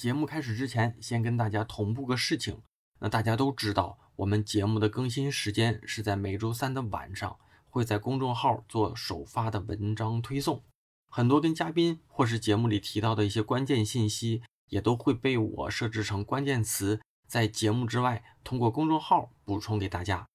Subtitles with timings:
[0.00, 2.62] 节目开始之前，先跟大家同步个事情。
[3.00, 7.36] 那大家都知道，我们节目的更新时间是在每周三的晚上，
[7.68, 10.64] 会在公众号做首发的文章推送。
[11.10, 14.40] 很多跟嘉宾或是节目里提到的一些关键信息，
[14.70, 20.26] 也都会被我设置成关键词，在节目之外通过公众号补充给大家。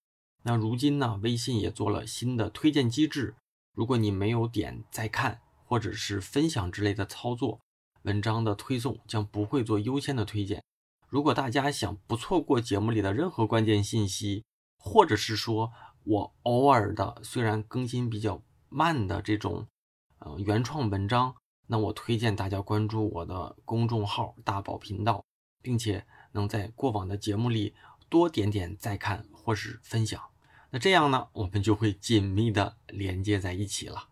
[0.44, 3.34] 那如今呢，微信也做了新的推荐机制，
[3.74, 7.60] 如果你没有点再看或者是分享之类的操作，
[8.06, 10.64] 文章的推送将不会做优先的推荐。
[11.10, 14.44] 如果大家想不错过节目里的任何关键信息，
[14.78, 15.72] 或者是说
[16.04, 19.68] 我偶尔的虽然更新比较慢的这种
[20.20, 21.36] 呃原创文章，
[21.68, 25.24] 那我推荐大家关注我的公众号大宝频道，
[25.62, 27.74] 并且能在过往的节目里
[28.08, 30.22] 多点点再看或是分享。
[30.70, 34.10] 那这样呢，我们就会紧密的连接在一起了。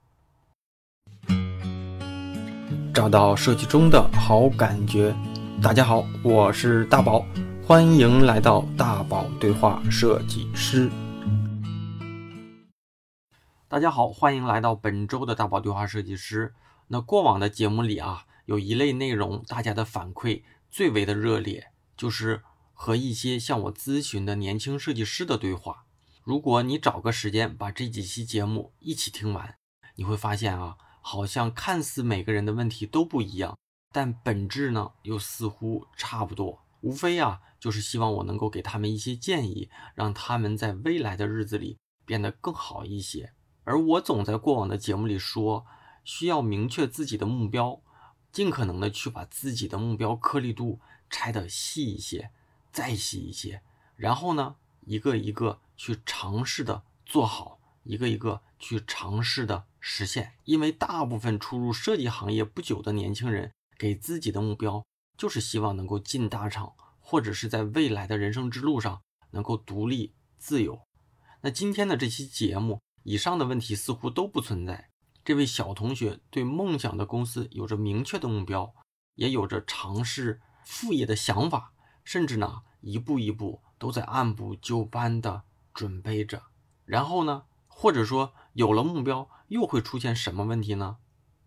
[2.93, 5.15] 找到设计中的好感觉。
[5.63, 7.25] 大家好，我是大宝，
[7.65, 10.91] 欢迎来到大宝对话设计师。
[13.67, 16.53] 大家好，欢迎来到本周的大宝对话设计师。
[16.89, 25.85] 那过往的节目里啊，有一类内容，大家的反馈最为的热烈，就是和一些向我咨询的年轻设计师的对话。
[26.21, 29.55] 如果你找个时间把这几期节目一起听完，
[29.95, 33.55] 你会发现啊，好像看似每个人的问题都不一样。
[33.91, 43.33] 但本质呢，又似乎差不多，无非啊，就是希望我能够给他们一些建议，让他们在未来的日子里变得更好一些。
[43.65, 45.67] 而我总在过往的节目里说，
[46.03, 47.79] 需要明确自己的目标，
[48.31, 52.31] 尽可能的去把自己的目标颗粒度拆得细一些，
[52.71, 53.61] 再细一些，
[53.95, 54.55] 然后呢，
[54.87, 60.33] 一个一个去尝试的做好，一个一个去尝试的实现。
[60.45, 63.51] 因为大部分初入设计行业不久的年轻人。
[63.75, 64.85] 给自己的目标
[65.17, 70.79] 就是希望能够进大厂，或者是在未来的人生之路上能够独立自由。
[71.41, 74.89] 那今天的这期节目，以上的问题似乎都不存在。
[75.25, 78.73] 这位小同学对梦想的公司有着明确的目标，
[79.15, 81.73] 也有着尝试副业的想法，
[82.05, 85.43] 甚至呢一步一步都在按部就班的
[85.73, 86.43] 准备着。
[86.85, 87.43] 然后呢，
[87.83, 90.95] 或者说有了目标，又会出现什么问题呢？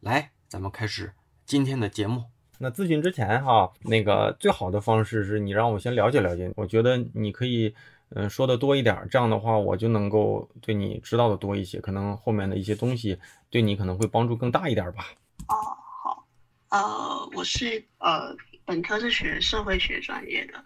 [0.01, 1.15] 来，咱们开始。
[1.47, 2.25] 今天的节目，
[2.59, 7.75] 那咨询之前哈，那个最好的方式是你让我先了解了解，我觉得你可以
[8.11, 13.19] 嗯说的多一点，这样的话我就能够对你知道的多一些，可能后面的一些东西
[13.49, 15.07] 对你可能会帮助更大一点吧。
[15.49, 15.57] 哦，
[16.05, 16.27] 好，
[16.69, 18.37] 呃，我是呃
[18.67, 20.63] 本科是学社会学专业的，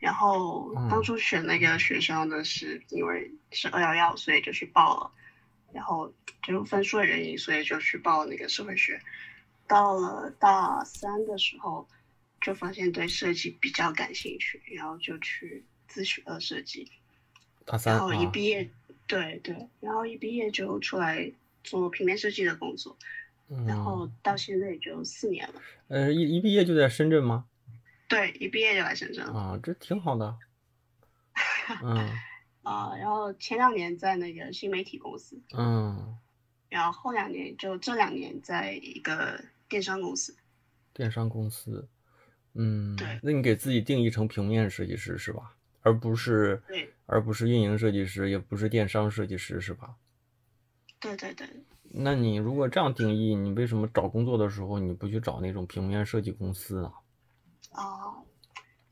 [0.00, 5.10] 然后当初选那个学校呢，是因为是二幺幺，所以就去报了，
[5.72, 9.00] 然后就分数的原因，所以就去报那个社会学。
[9.66, 11.86] 到了大三的时候，
[12.40, 16.90] 就发现对设计比较感兴趣，然后就去自学了设计。
[17.66, 18.70] 大三，然后一毕业，
[19.06, 21.30] 对对，然后一毕业就出来
[21.64, 22.96] 做平面设计的工作，
[23.66, 25.60] 然后到现在也就四年了。
[25.88, 27.44] 呃，一一毕业就在深圳吗？
[28.08, 29.32] 对，一毕业就来深圳了。
[29.38, 30.36] 啊，这挺好的。
[31.84, 32.10] 嗯。
[32.62, 35.40] 啊，然后前两年在那个新媒体公司。
[35.56, 36.18] 嗯。
[36.68, 39.40] 然后后两年就这两年在一个。
[39.70, 40.34] 电商公司，
[40.94, 41.86] 电商公司，
[42.54, 45.54] 嗯，对，那你给自己定义成平面设计师是吧？
[45.82, 49.94] 而不是对，而不是运营设计师，也不是电商设计师是吧？
[50.98, 51.46] 对对对。
[51.82, 56.90] 那你如果这样定义，你为什么找工作的时候你不去找那种平面设计公司呢？
[57.72, 58.24] 哦，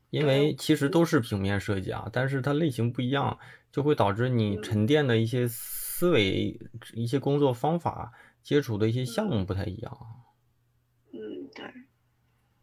[0.09, 3.37] 因为其实都是平面设计啊，但是它类型不一样，
[3.71, 6.59] 就会导致你沉淀的一些思维、
[6.93, 9.97] 一些工作方法、接触的一些项目不太一样。
[11.11, 11.65] 嗯，对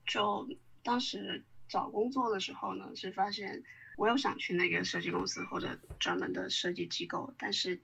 [0.06, 0.48] 就
[0.82, 3.62] 当时找工作的时候呢，是发现
[3.96, 7.80] 我有想去那个设计公司或者专门的设计机构，但是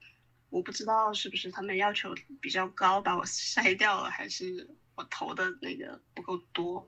[0.49, 6.87] 我不知道是不是他们要求比较高，把我 筛掉了，还是我投的那个不够多，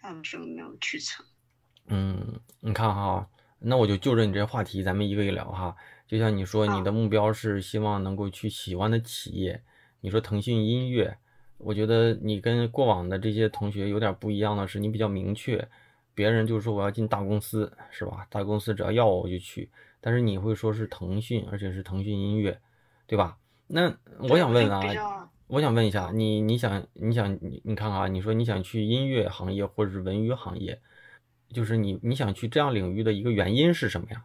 [0.00, 1.24] 他们就没有去成。
[1.88, 5.76] 嗯，你看哈，那我就就着你这话题，咱们一个一个聊哈。
[6.06, 9.62] 就像你说，你的目标是希望能够去喜欢的企业，
[10.00, 11.16] 你说腾讯音乐。
[11.58, 15.68] 我觉得你跟过往的这些同学有点不一样的是，你比较明确，
[16.14, 18.26] 别人就是说我要进大公司，是吧？
[18.30, 19.70] 大公司只要要我我就去，
[20.00, 22.58] 但是你会说是腾讯，而且是腾讯音乐，
[23.06, 23.36] 对吧？
[23.66, 30.80] 那我想问啊，我想问一下你，你想，你想，你你看啊，你说你想去音乐行业或者是文娱行业，
[31.52, 34.24] 就是你你想去这样领域的一个原因是什么呀？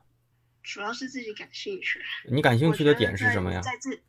[0.61, 1.99] 主要是自己感兴趣。
[2.29, 3.61] 你感兴趣的点是什么呀？
[3.61, 3.99] 在自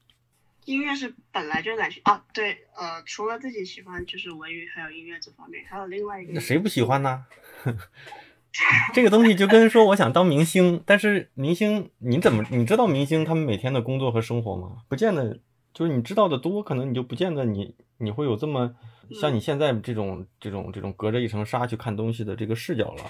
[0.66, 6.32] 音乐是本来就感兴趣啊，对，呃，除了自己喜欢就是文娱还有音乐这方面，还有另外一个。
[6.34, 7.24] 那谁不喜欢呢？
[8.94, 14.78] 这个东西就跟说我想当明星，但是明星你怎么你知道明星他们每天的工作和生活吗？
[14.88, 15.38] 不见得，
[15.76, 18.75] 就是你知道的多，可能你就不见得你你会有这么
[19.11, 23.05] 像你现在这种这种这种隔着一层纱去看东西的这个视角了。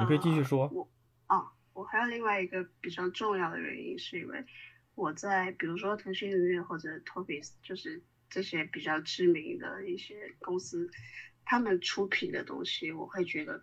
[0.00, 0.68] 你可以继续说。
[0.74, 0.88] 我
[1.28, 4.44] 啊，我还有另外一个比较重要的原因，是因为
[4.96, 10.90] 我在比如说腾讯音乐或者 Topics，就是这些比较知名的一些公司，
[11.44, 13.62] 他们出品的东西，我会觉得。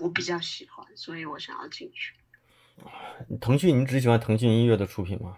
[0.00, 2.14] 我比较喜欢，所以我想要进去。
[3.40, 5.36] 腾讯，你只喜欢腾讯音乐的出品吗？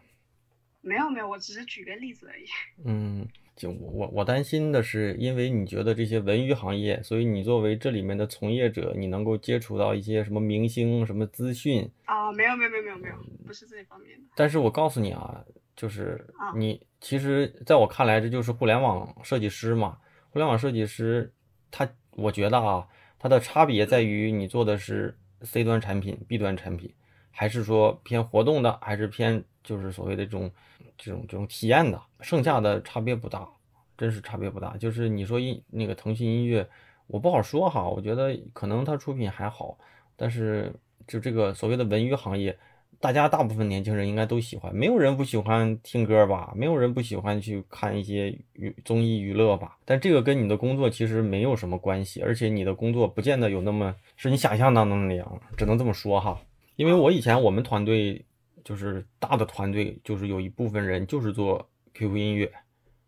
[0.86, 2.44] 没有没有，我只是举个例子而已。
[2.86, 12.30] 嗯，就我我担心的是，因为你觉得这些文娱行业，所以你作为这里面的从业者，你能够接触到一些什么明星、什么资讯啊？
[12.32, 13.14] 没有没有没有没有没有，
[13.46, 14.24] 不是这一方面的。
[14.36, 15.44] 但是我告诉你啊，
[15.74, 16.24] 就是
[16.54, 19.98] 你其实在我看来，这就是互联网设计师嘛。
[20.30, 21.32] 互联网设计师，
[21.70, 22.86] 他我觉得啊。
[23.18, 26.92] 他的差别在于你做的是 C 端产品、B 端产品，
[27.36, 30.50] 还是说偏活动的，还是偏就是所谓的这种
[30.96, 33.46] 这种这种体验的，剩下的差别不大，
[33.98, 34.74] 真是差别不大。
[34.78, 36.66] 就是你说音那个腾讯音乐，
[37.06, 39.76] 我不好说哈，我觉得可能它出品还好，
[40.16, 40.74] 但是
[41.06, 42.58] 就这个所谓的文娱行业。
[42.98, 46.54] 大家大部分年轻人应该都喜欢，没有人不喜欢听歌吧？
[46.56, 49.76] 没有人不喜欢去看一些娱综艺娱乐吧？
[49.84, 56.40] 但这个跟你的工作其实没有什么关系，而且你的工作不见得有那么是你想象当中那样，只能这么说哈。
[56.76, 58.24] 因为我以前我们团队
[58.64, 62.52] 就是大的团队，就是有一部分人就是做 QQ 音乐，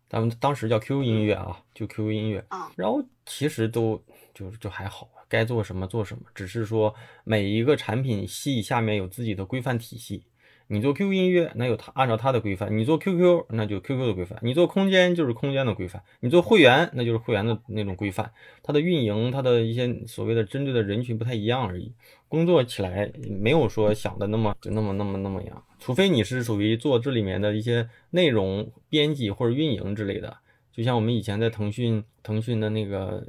[0.09, 2.43] 咱们当时叫 QQ 音乐啊，就 QQ 音乐，
[2.75, 5.09] 然后其实都就就还好。
[5.27, 10.23] 该做什么做什么，只是说每一个产品系下面有自己的规范体系。
[10.71, 18.31] 你做 QQ 音乐，那有它按照它的规范；你做 QQ，那就 QQ 的规范；你做空间就是空间的规范；你做会员，那就是会员的那种规范。
[18.61, 21.93] 它的运营，它的一些所谓的针对的人群不太一样而已。
[22.29, 23.11] 工作起来
[23.41, 30.37] 没有说想的那么就那么那么那么样，除非你是属于做这里面的一些内容编辑或者运营之类的。
[30.71, 33.21] 就像我们以前在腾讯，腾讯的那个，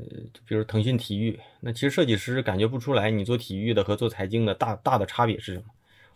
[0.46, 5.64] 比如腾讯体育，那其实设计师感觉不出来，你做体育的和做财经的大大的差别是什么？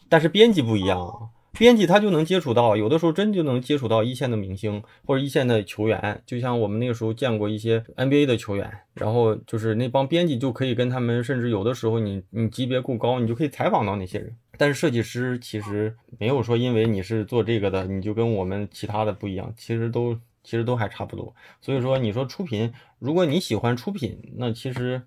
[0.08, 1.26] 但是编辑不一样啊，
[1.58, 6.22] 编辑他就能接触到，有的时候真就能接触到一线的明星或者一线的球员。
[6.26, 14.34] 就像我们那个时候见过一些 NBA 的球员，然后就是那帮编辑就可以跟他们，甚至有的时候你你级别够高，你就可以采访到那些人。
[14.56, 20.18] 但是设计师其实没有说，因为你是做这个的，你就跟我们其他的不一样，其实都。
[20.46, 25.00] 其实都还差不多，所以说你说出品，如果你喜欢出品，那其实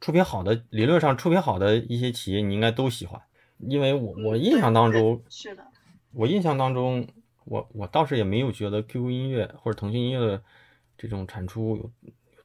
[0.00, 3.20] 出品好的，理论上出品好的一些企业你应该都喜欢，
[3.58, 5.64] 因为我我印象当中是的，
[6.16, 7.06] 我印象当中，
[7.44, 10.42] 我我倒是也没有觉得 QQ 音乐或者腾讯音乐的
[10.96, 11.90] 这种产出有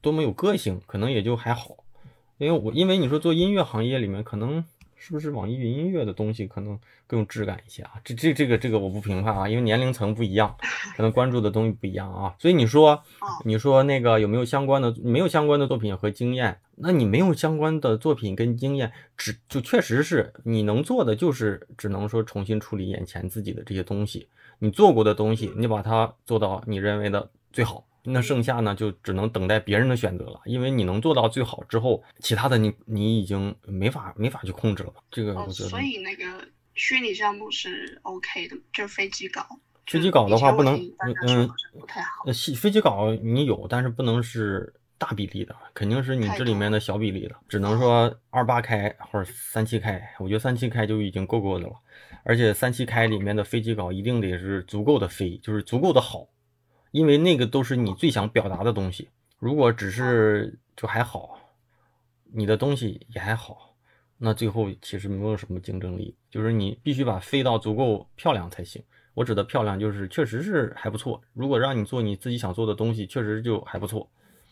[0.02, 1.78] 多么有个性，可能也就还好，
[2.38, 4.64] 因为我因为你说做音乐行业里面可能。
[5.02, 7.94] 是不是网易云音乐的东西可能更有质感一些啊？
[8.04, 10.56] 这这这个这个我不评判啊，因为年龄层不一样，
[10.96, 12.36] 可能关注的东西不一样啊。
[12.38, 13.02] 所以你说，
[13.44, 14.96] 你说那个有没有相关的？
[15.04, 16.56] 没有相关的作品和经验？
[16.76, 24.28] 那你没有相关的作品跟经验，只就确实是你能做的就是只能说重新处理眼前自己的这些东西。
[24.60, 27.84] 你做过的东西，你把它做到你认为的最好。
[28.04, 35.02] 那剩下呢，就只能等待别人的选择了，因为你能做到最好之后，其他的你你已经没法没法去控制了吧。
[35.12, 35.70] 这个我觉得。
[35.70, 36.26] 所以那个
[36.74, 39.46] 虚拟项目是 OK 的，就飞机稿。
[39.86, 40.76] 飞机稿的话不能，
[41.28, 42.24] 嗯，不太好。
[42.26, 50.02] 呃，飞机稿你有，但是不能是大比例的，肯定是你这里面的小比例的，只能说二八开或者三七开。
[50.20, 51.74] 我觉得三七开就已经够够的了，
[52.24, 56.28] 而且三七开里面的飞机稿一定得是足够的飞，就是足够的好。
[56.92, 59.08] 因为那个都是你最想表达的东西，
[59.40, 61.40] 如果只是就还好，
[62.34, 63.76] 你的东西也还好，
[64.18, 66.14] 那最后其实没有什么竞争力。
[66.30, 68.84] 就是你必须把飞到足够漂亮才行。
[69.14, 71.22] 我指的漂亮就是确实是还不错。
[71.34, 74.10] 如果让你做你自己想做的东西，确实就还不错。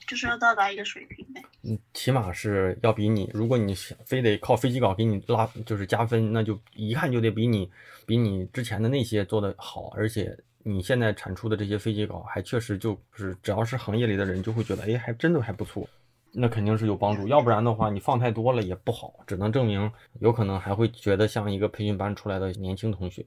[0.07, 1.41] 就是要到达一个水平呗。
[1.63, 7.69] 嗯，起码是要比你，如果你非得靠飞机稿给你拉，就是加分，那就一看就得比你
[8.05, 10.37] 比你之前的那些做的好，而且。
[10.61, 15.87] 你现在产出的这些飞机稿，还确实就是只要是行业里的人就会觉得，哎，还真的还不错，
[16.33, 17.27] 那肯定是有帮助。
[17.29, 19.89] 要不然的话，你放太多了也不好，只能证明
[20.19, 23.25] 有可能还会觉得像一个培训班出来的年轻同学。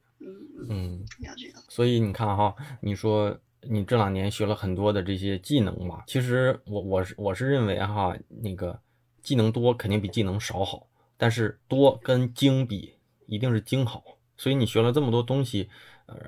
[0.68, 1.62] 嗯，了解了。
[1.68, 8.78] 所以你看哈，你说你这两年学了很多的这些技能嘛，其实我我是我是认为哈，那个
[9.22, 10.86] 技能多肯定比技能少好，
[11.16, 12.94] 但是多跟精比
[13.26, 14.04] 一定是精好。
[14.36, 15.70] 所以你学了这么多东西。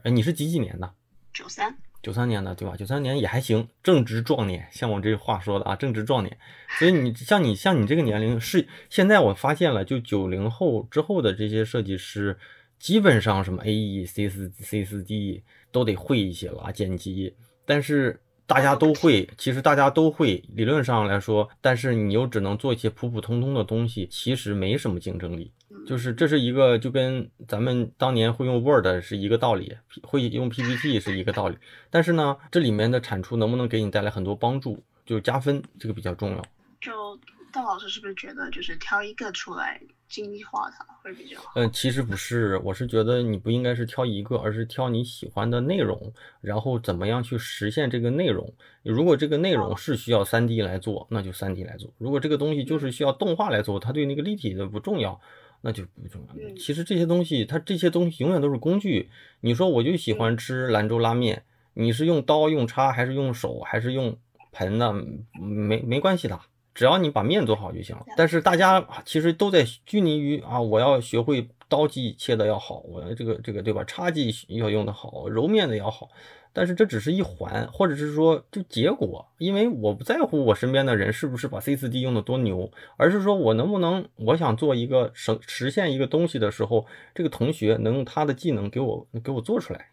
[0.02, 0.92] 呃，你是几几年的？
[1.32, 1.76] 九三。
[2.02, 2.76] 九三年的对吧？
[2.76, 6.36] 九三年也还行，正值壮年，像我这话说的啊，正值壮年。
[6.78, 12.38] 所以你像你像你这个年龄是现在我发现了，就九零后之后的这些设计师，
[12.78, 18.20] 基本上什么 A E C 四 C 四 D 都得会一些了，剪辑，但是。
[18.46, 25.50] 大家都会，其实大家都会，理论上来说，但是你又只能做一些普普通通的东西，其实没什么竞争力。
[25.86, 31.56] 就是这是一个，就跟咱们当年会用 Word 是一个道理，会用 PPT 是一个道理。
[31.90, 36.42] 但是呢，这里面的产出能不能给你带来很多帮助，就是加分，这个比较重要。
[36.80, 37.18] 就
[37.52, 39.80] 邓老师是不是觉得，就是挑一个出来？
[40.06, 41.50] 精益化它会比较好。
[41.56, 48.52] 嗯，其实不是，我是觉得你不应该是挑一个，而是挑你喜欢的内容，然后怎么样去实现这个内容。
[48.84, 55.18] 如果这个内容是需要 3D 来做，那就 3D 来做；如果这个东西就是需要动画来做，它对那个立体的不重要，
[55.64, 56.54] 那就不重要。
[56.56, 59.08] 其实这些东西，它这些东西永远都是工具。
[59.40, 61.42] 你说我就喜欢吃兰州拉面，
[61.72, 64.14] 你是用刀用叉还是用手还是用
[64.52, 64.92] 盆呢，
[65.40, 66.38] 没没关系的。
[66.74, 68.04] 只要你把面做好就行了。
[68.14, 73.82] 但是大家其实都在拘泥于啊，我要学会刀技切的要好，我这个这个对吧？
[73.84, 76.10] 叉技要用的好，揉面的要好。
[76.54, 89.90] 但是这只是一环，或者是说就结果，因为我不在乎我身边的人是不是把 C 四 D 用的多牛，而是说我能不能，我想做一个实实现一个东西的时候，这个同学能用他的技能给我给我做出来。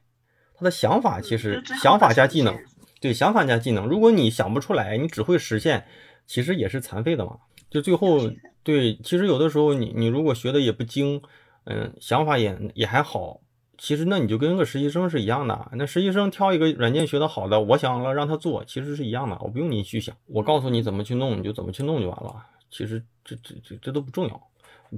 [0.55, 2.55] 他的想法其实想法加技能，
[3.01, 3.87] 对想法加技能。
[3.87, 5.83] 如果你想不出来，你只会实现。
[6.27, 7.39] 其实也是残废的嘛，
[7.69, 8.19] 就最后
[8.63, 11.21] 对，其实有的时候你你如果学的也不精，
[11.65, 13.41] 嗯，想法也也还好，
[13.81, 22.45] 其实那你就跟个实习生是一样的，那实习生挑一个软件学的好的，我想了让他做，其实是一样的，我不用你去想，我告诉你怎么去弄，你就怎么去弄就完了。
[22.69, 24.39] 其实这这这这都不重要，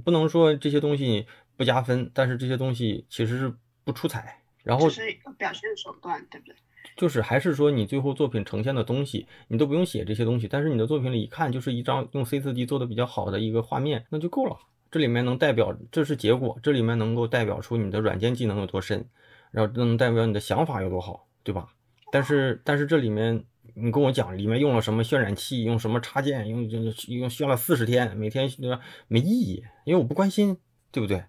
[0.04, 1.26] 不能说这些东西
[1.56, 6.54] 不加分，但是这些东西其实是不出彩，然后是一个表现手段，对不对？
[6.94, 14.58] 就是还是说你最后作品呈现的东西，你都不用写这些东西，但是你的作品里一看就是一张用 C 四 D 做的比较好的一个画面，那就够了。
[14.94, 19.04] 这里面能代表这是结果，这里面能够代表出你的软件技能有多深，
[19.50, 21.66] 然后能代表你的想法有多好，对吧？
[22.12, 28.78] 但是但是这里面你跟我讲里面用了什么渲染器，用什么插件，用用用需要了四十天，每天对吧？
[29.08, 30.58] 没意义，因为我不关心，
[30.92, 31.24] 对不对？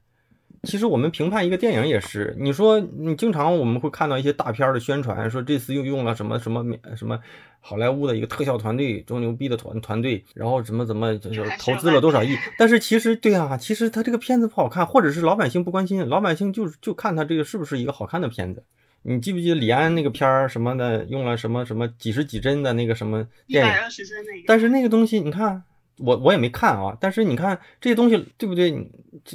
[0.65, 7.19] 其实我们评判一个电影也是，你说你经常我们会看到一些大片的宣传，说这次又用了什么什么什么
[7.61, 12.35] 好莱坞的一个特效团队，多牛逼的团团队，然后怎么怎么就是投资了多少亿。
[12.57, 18.63] 但是其实对啊，其实他这个片子不好看，或者是老百姓不关心，老百姓就就看他这个是不是一个好看的片子。
[19.03, 23.73] 你记不记得李安那个片儿什么的，用了什么什么几十几帧的那个什么电影？
[24.47, 25.63] 但是那个东西你看。
[25.97, 28.89] 我我也没看啊，但是你看这些东西对不对？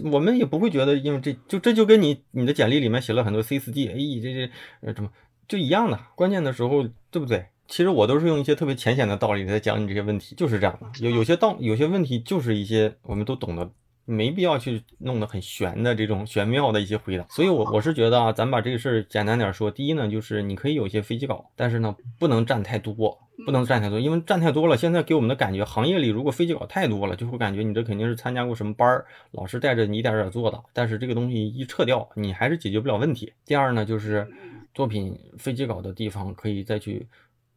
[0.04, 5.10] 我们也不会觉得，因为这就这就跟你你的简历里面写了很多 C 四 D A 这这呃什么
[5.48, 7.46] 就一样的，关键的时候对不对？
[7.66, 10.90] 其实我都是用一些特别浅显的道理在讲你这些问题，就是这样的。
[11.00, 13.70] 有有些道有些问题就是一些我们都懂的。
[14.10, 19.70] 没必要去弄得很玄的这种玄妙的一些回答，所以，我我是觉得啊，咱把这个事儿简单点说。
[19.70, 30.60] 第一呢，就是你可以有一些飞机稿，但是呢，不能占太多，不能占太多，因为占太多了，现在给我们的感觉，行业里如果飞机稿太多了，就会感觉你这肯定是参加过什么班儿，老师带着你一点点做的。
[30.72, 33.32] 但是这个东西一撤掉，你还是解决不了问题。
[33.46, 34.28] 第二呢，就是
[34.74, 37.06] 作品飞机稿的地方可以再去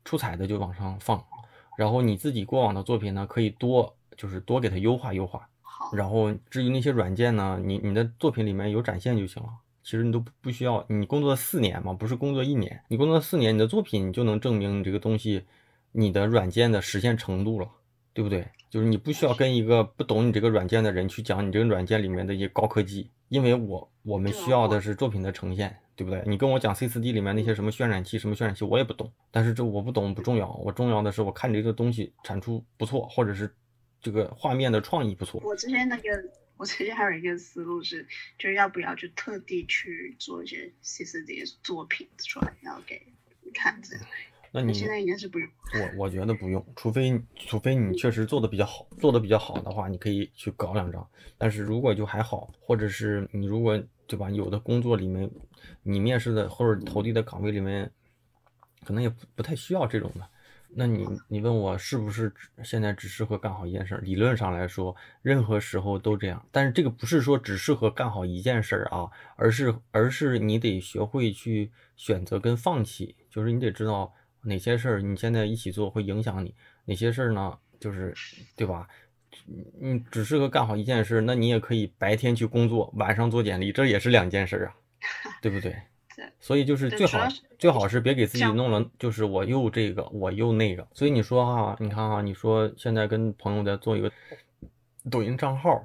[0.05, 1.23] 出彩的就往上放，
[1.79, 5.49] 然后你自己过往的作品呢，可以多就是多给它优化优化。
[5.91, 9.49] 然后至于那些软件呢，你你的作品里面有展现就行了。
[9.83, 12.81] 其实你都不不需要，你工作四年嘛，不是工作一年。
[12.87, 15.43] 你工作四年，你的作品你就能证明你这个东西，
[15.91, 17.67] 你的软件的实现程度了，
[18.13, 18.47] 对不对？
[18.69, 26.23] 就是你不需要跟一个不懂你这个软件的人去讲你这个软件里面的一些高科技，因为我我们需要的是作品的呈现，对不对？
[26.25, 29.11] 你跟我讲 C 四 D 里面那些什么渲染器，什么渲染器，我也不懂。
[29.31, 33.53] 但是这我不懂不重要，我重要的是我看你这个东西产出不错，或者是。
[34.03, 35.41] 这个画面的创意不错。
[35.43, 36.09] 我之前那个，
[36.57, 38.05] 我之前还有一个思路是，
[38.37, 43.01] 就是要不要就特地去做一些 C 四 D 作品出来，然后给
[43.41, 44.05] 你看这样。
[44.51, 45.49] 那你现在应该是不用。
[45.73, 51.09] 我我觉得不用，除非除非你确实做的比较好，做的比较好的话，你可以去搞两张。
[51.39, 55.31] 但是如果就还好，或者是你如果对吧，有的工作里面，
[55.81, 57.89] 你面试的或者投递的岗位里面，
[58.85, 60.29] 可能也不不太需要这种的。
[60.75, 63.95] 那你你问我是不是现在只适合干好一件事？
[63.97, 66.43] 理论上来说，任何时候都这样。
[66.51, 78.13] 但是这个不是说只适合干好一件事啊，而是而是你得学会去选择跟放弃，就是你得知道哪些事儿你现在一起做会影响你，哪些事儿呢，就是
[78.55, 78.87] 对吧？
[79.79, 84.75] 你只适合干好一件事，那你也可以白天去工作，晚上做简历，这也是两件事啊，
[85.41, 85.75] 对不对？
[86.23, 87.19] 对，所以就是最好
[87.59, 90.87] 最好是别给自己弄了，就是我又这个我又那个。
[90.93, 94.11] 所以你说哈，你看哈，你说现在跟朋友在做一个
[95.11, 95.83] 抖音账号，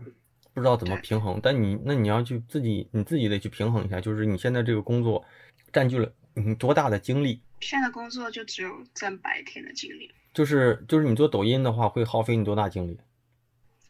[0.54, 5.24] 不知道怎么平衡，但你那你要去自己你自己得去平衡一下，就是你现在这个工作
[5.72, 7.40] 占据了你多大的精力。
[7.60, 10.10] 现在工作就只有占白天的精力。
[10.32, 12.96] 就是就是你做抖音的话，会耗费你多大精力？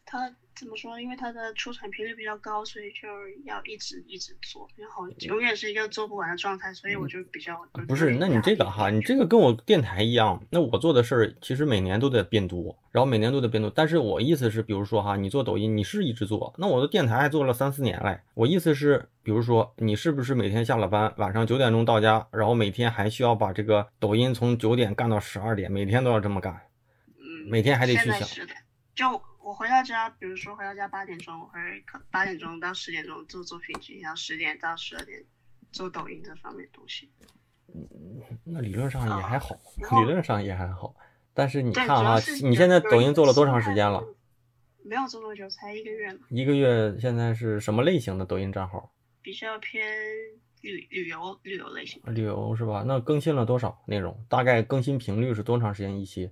[0.05, 0.99] 它怎么说？
[0.99, 3.07] 因为它的出产频率比较高，所以就
[3.45, 13.71] 要一直一直做，然后永远是一个做不完的状态，所以我就比较嗯不是，那你这个哈，你这个跟我电台一样，那我做的事儿其实每年都在变多，然后每年都在变多。
[13.73, 18.19] 但是我意思是，比如说哈，你做抖音，你是一直做，那我的电台还做了三四年嘞。
[18.33, 26.53] 我意思是，比如说你是不是每天下了班，晚上九点钟到家，然后每天还需要把这个抖音从九点干到十二点，每天都要这么干，
[27.17, 28.27] 嗯，每天还得去想。
[28.93, 31.59] 就我回到家，比如说回到家八点钟，我会
[32.11, 35.25] 八点钟到十点钟做作品集，然后十点到十二点
[35.71, 37.09] 做抖音这方面的东西。
[37.73, 39.55] 嗯那理论上也还好，
[40.01, 40.95] 理论上也还好。
[41.33, 44.03] 但是你看哈主要是，你现在抖音做了多长时间了？
[44.83, 48.93] 没有做多久，才一个月嘛，一个月，现在是什么类型的抖音账号？
[49.23, 49.83] 比较偏
[50.61, 51.99] 旅旅游旅游类型。
[52.05, 52.83] 旅游是吧？
[52.85, 54.23] 那更新了多少内容？
[54.29, 56.29] 大概更新频率是多长时间一期？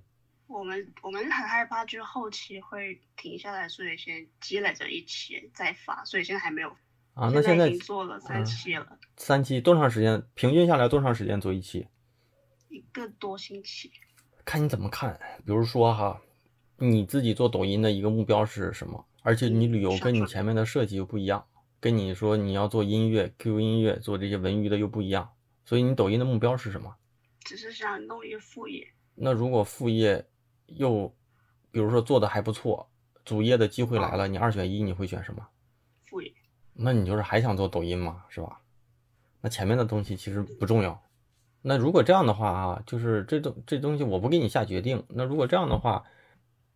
[0.48, 6.70] 我们我们很害怕，就是后期会停下来，所以先积累着一期再发，所以现在还没有。
[7.14, 10.22] 啊，那现在已经做了三嗯期了，三期多长时间？
[10.34, 11.86] 平均下来多长时间做一期？
[12.68, 13.90] 一个多星期。
[14.44, 15.18] 看你怎么看。
[15.44, 16.20] 比如说哈，
[16.76, 19.04] 你自己做抖音的一个目标是什么？
[19.22, 21.44] 而且你旅游跟你前面的设计又不一样，
[21.80, 25.30] 跟你说你要做音乐、QQ 音乐、做这些文娱的又不一样。
[25.64, 26.96] 所以你抖音的目标是什么？
[27.40, 30.24] 只是想弄一个副业，那如果副业
[30.68, 31.12] 又，
[31.70, 32.88] 比如说做的还不错，
[33.24, 35.46] 主业的机会来了，你二选一，你会选什么？
[36.06, 36.32] 副业。
[36.72, 38.60] 那你就是还想做抖音嘛，是吧？
[39.40, 41.02] 那前面的东西其实不重要。
[41.60, 45.04] 那如果这样的话啊，就是这东这东西我不给你下决定。
[45.08, 46.04] 那如果这样的话，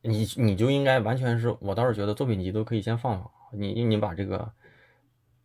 [0.00, 4.52] 你你就应该完全是我倒是觉得作品集都可以先放放，你你把这个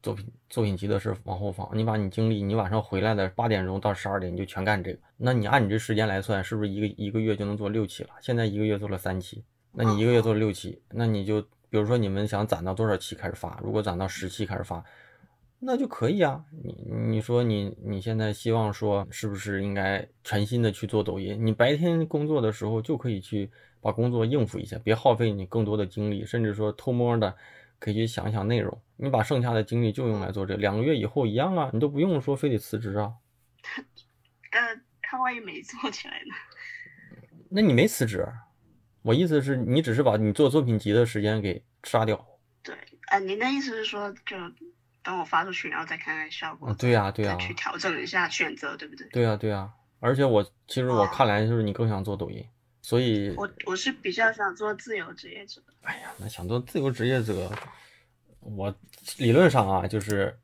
[0.02, 5.00] 作品作品集的事往后放，你把你精力，你晚上回来的八点钟到十二点你就全干这个。
[5.18, 8.10] 那你按你这时间来算，是不是一个一个月就能做六期了？
[8.22, 13.60] 现在一个月做了三期，那你一个月做了六期，那你就比如说你们想攒到多少期开始发？
[13.64, 14.84] 如果攒到十期开始发，
[15.60, 16.46] 那就可以啊。
[16.64, 16.78] 你
[17.10, 21.44] 你说你你现在希望说是不是应该全心的去做抖音？
[21.44, 23.50] 你白天工作的时候就可以去
[23.82, 27.36] 把工作应付一下，别耗费你更多的精力，甚至说偷摸的
[27.80, 28.82] 可以去想一想内容。
[28.96, 33.14] 你把剩下的精力就用来做这，两个月以后一样啊，你都不用说非得辞职啊。
[34.52, 36.34] 但他万一没做起来呢？
[37.50, 38.28] 那你没辞职，
[39.04, 42.26] 我意思是你只是把你做作品集的时间给杀掉。
[42.64, 42.76] 对，
[43.08, 44.36] 啊，您的意思是说，就
[45.04, 49.08] 等我发出去，然后再看看效果，啊，对呀、对呀、再去调整一下选择，对不对？
[49.10, 52.46] 对呀、对呀、而且我其实我哦看来就是你更想做抖音，
[52.88, 57.52] 所以我我是比较想做自由职业者，哎呀，那想做自由职业者，
[58.40, 58.74] 我
[59.18, 60.40] 理论上啊，就是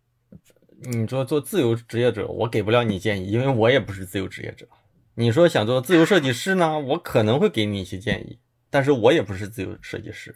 [0.81, 4.67] 你说做自由职业者，我给不了你建议，因为我也不是自由职业者。
[5.13, 8.37] 你说想做自由设计师呢，我可能会给你一些建议，
[8.69, 10.35] 但是我也不是自由设计师，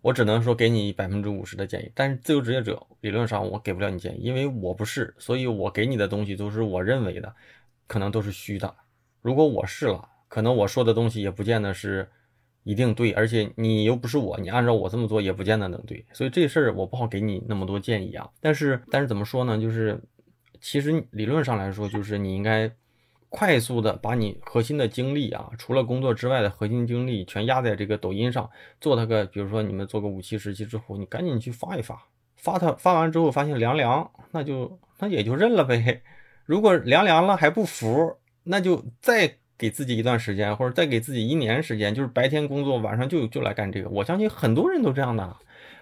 [0.00, 1.92] 我只能说给你百分之五十的建议。
[1.94, 7.32] 但是自由职业者理论上我给不了你建议，因为我不是，所以我给你的东西都是我认为的，
[7.86, 8.74] 可能都是虚的。
[9.22, 12.08] 如果我是了，可能我说的东西也不见得是
[12.64, 18.28] 一定对，而且你又不是我，你按照我这么做也不见得能对，所以这事儿我不好给你那么多建议啊。
[18.40, 19.56] 但是，但是怎么说呢？
[19.58, 20.00] 就是
[20.60, 22.70] 其实理论上来说，就是你应该
[23.28, 32.02] 快速的把你核心的精力啊，除了工作之外的核心精力全压在这个抖音上，做它个，比如说你们做个五期十期之后，你赶紧去发一发，
[32.34, 36.02] 发它发完之后发现凉凉，那就那也就认了呗。
[36.44, 43.88] 如果凉凉了还不服，那就再给自己一段时间，或者再给自己一年时间，就是白天工作，晚上就就来干这个。
[43.88, 45.36] 我相信很多人都这样的。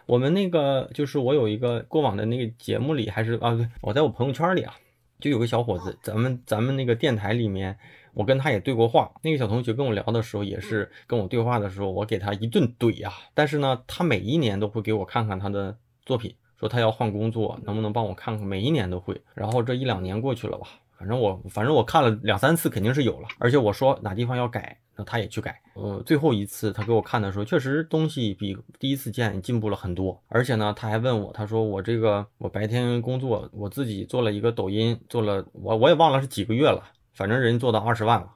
[0.06, 4.74] 我们那个就是我有一个过往的那个节目里，还是啊，对，我在我朋友圈里啊，
[5.18, 7.78] 就有个小伙子，咱们咱们那个电台里面，
[8.12, 9.10] 我跟他也对过话。
[9.22, 18.46] 那个小同学跟我聊的时候，也是跟我对话的时候，我给他一顿怼呀、但是呢，他每一年都会给我看看他的作品，说他要换工作，能不能帮我看看？
[18.46, 19.18] 每一年都会。
[19.34, 20.68] 然后这一两年过去了吧，
[21.04, 23.28] 反正我反正我看了两三次，肯定是有了。
[23.38, 25.60] 而且我说哪地方要改，那他也去改。
[25.74, 30.18] 呃，最后一次他给我看的时候，确实东西比第一次见进步了很多。
[30.28, 38.30] 而且呢，他还问我，他说我这个我白天工作，我自己做了一个抖音，做了我我也忘了是几个月了，反正人做到二十万了，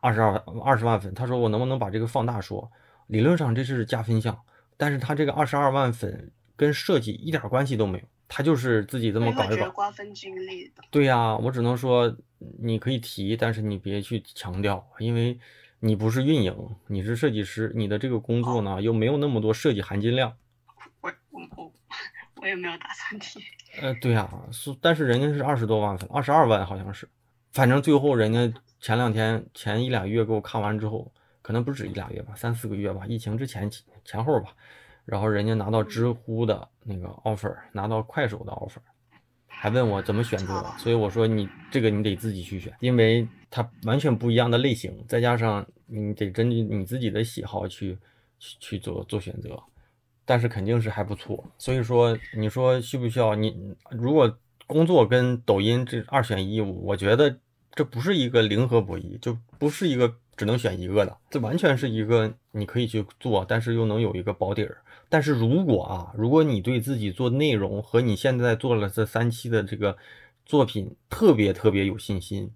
[0.00, 1.14] 二十二二十万粉。
[1.14, 2.68] 他说我能不能把这个放大说？
[3.06, 4.36] 理论上这是加分项，
[4.76, 8.04] 但是他这个二十二万粉跟设计一点关系都没有。
[8.28, 9.70] 他就是自己这么搞一搞。
[9.70, 10.82] 瓜分精力的。
[10.90, 12.14] 对呀，我只能说
[12.58, 15.38] 你可以提，但是你别去强调，因为
[15.80, 16.54] 你不是运营，
[16.86, 20.36] 你是设计师，你的这个工作呢又没有那么多设计含金量。
[21.00, 21.72] 我我我
[22.42, 23.40] 我也没有打算提。
[23.80, 27.08] 呃，对呀，是，但是人家是二十多万粉，二十二万好像是，
[27.52, 31.12] 反正最后人家前两天前一俩月给我看完之后，
[31.42, 33.70] 可能不止一俩月吧，三四个月吧，疫情之前
[34.04, 34.54] 前后吧，
[35.08, 38.76] 然后人家拿到知乎的那个 offer，拿到快手的 offer，
[39.46, 47.96] 还问我怎么选择，所以我说你这个你得自己去选，因为它完全不一样的类型，再加上你得根据你自己的喜好去
[48.38, 49.58] 去去做做选择。
[50.26, 53.74] 但是肯定是还不错，所以说你说需不需要你？
[53.90, 57.34] 如果工作跟抖音这二选一，我觉得
[57.72, 64.76] 这不是一个零和博弈，就不是一个只能选一个的，这完全是一个你可以去做，但是又能有一个保底儿。
[65.08, 69.96] 但是如果啊，如果你对自己做内容和你现在做了这三期的这个
[70.44, 72.50] 作品特别特别有信心，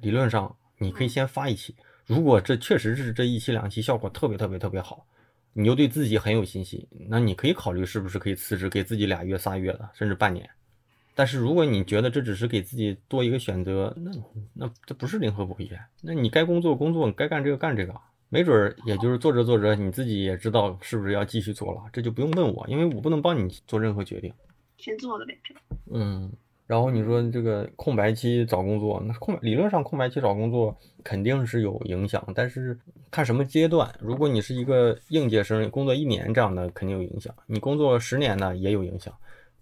[0.00, 1.74] 理论上你可以先发一期。
[2.06, 5.04] 如果这确实是这一期两期效果特别特别特别好。
[5.54, 10.48] 你又对自己很有信心，那你可以考虑是不是可以辞职，给自己俩月、仨月的，甚至半年。
[11.16, 14.12] 但是如果你觉得这只是给自己多一个选择，那
[14.52, 15.76] 那这不是零和博弈。
[16.00, 24.32] 那你该工作工作，该干这个干这个，没准儿也就是做着做着，你自己也知道是不是要继续做了，这就不用问我，因为我不能帮你做任何决定。
[24.76, 25.36] 先做了呗。
[25.92, 26.30] 嗯。
[26.66, 32.78] 然后你说这个空白期找工作，那空理论上空白期找工作肯定是有影响，但是
[33.10, 33.90] 看什么阶段。
[33.98, 39.10] 如果你是一个应届生，工作一年这样的肯定有影响；你工作十年呢也有影响。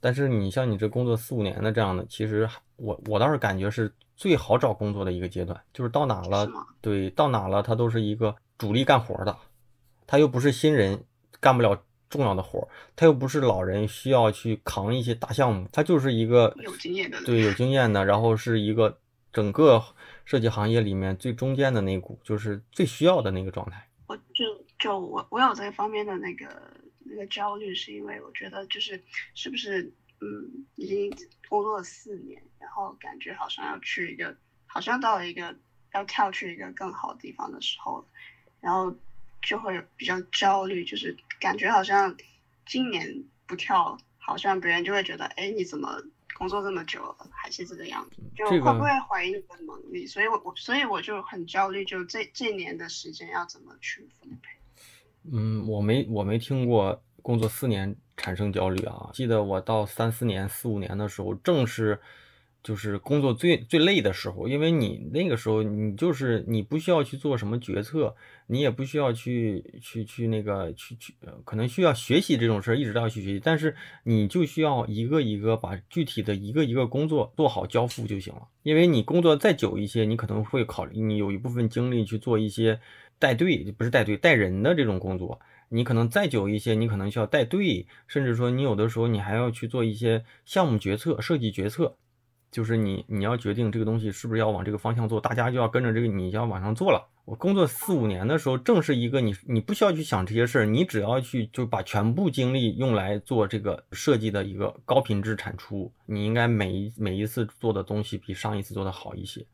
[0.00, 6.50] 但是你像你这工作四五年的这样的，其实我我倒是感觉是最好找工作的一个阶段，就是到哪了，
[6.80, 9.36] 对，到哪了它都是一个主力干活的，
[10.06, 11.04] 他又不是新人，
[11.40, 11.82] 干不了。
[12.08, 18.96] 重要的活儿，他又不是老人，需要去扛一些大项目，他就是一个有经验的，对，有经验的，然后是一个
[19.32, 19.82] 整个
[20.24, 23.88] 设计行业里面最中间的那股，就是最需要的那个状态。
[24.06, 24.44] 我就
[24.78, 26.48] 就我我有这方面的那个
[27.00, 29.02] 那个焦虑，是因为我觉得就是
[29.34, 31.12] 是不是嗯，已经
[31.48, 34.34] 工作了四年，然后感觉好像要去一个，
[34.66, 35.52] 好像到了一个
[35.92, 38.06] 要跳去一个更好的地方的时候，
[38.66, 38.92] 然后。
[39.42, 42.12] 就会比较焦虑，就是感觉好像
[42.66, 43.06] 今年
[43.46, 46.02] 不跳，好像别人就会觉得，哎，你怎么
[46.36, 48.16] 工作这么久了还是这个样子？
[48.34, 50.04] 就会不会怀疑你的能力？
[50.04, 54.48] 所以我我所以我就很焦虑，就这这年的时间要怎么去分配？
[55.32, 62.00] 嗯，我没我没听过工作四年产生焦虑啊，记得我到三四年、四五年的时候，正是。
[62.66, 68.16] 就是工作最最累的时候，因为你那个时候你就是你不需要去做什么决策，
[68.48, 78.48] 你也不需要去去去那个去去，可能需要学习这种事儿，一直都要去学习，但是你就需要一个一个把具体的一个一个工作做好交付就行了。
[78.64, 82.80] 因为你工作再久一些，你可能会考虑你有一部分精力去做一些
[83.20, 91.96] 带队，不是带队带人的这种工作，你可能再久一些，你可能需要带队，甚至说你有的时候你还要去做一些项目决策、设计决策。
[92.50, 97.08] 就是你，你要决定这个东西是不是要往这个方向做，大家就要跟着这个，你就要往上做了。
[97.24, 105.92] 我工作四五年的时候，正是一个你，你不需要去想这些事儿，你只要去就把全部精力用来做这个设计的一个高品质产出。
[106.06, 109.44] 你应该每一每一次做的东西比上一次做的好一些。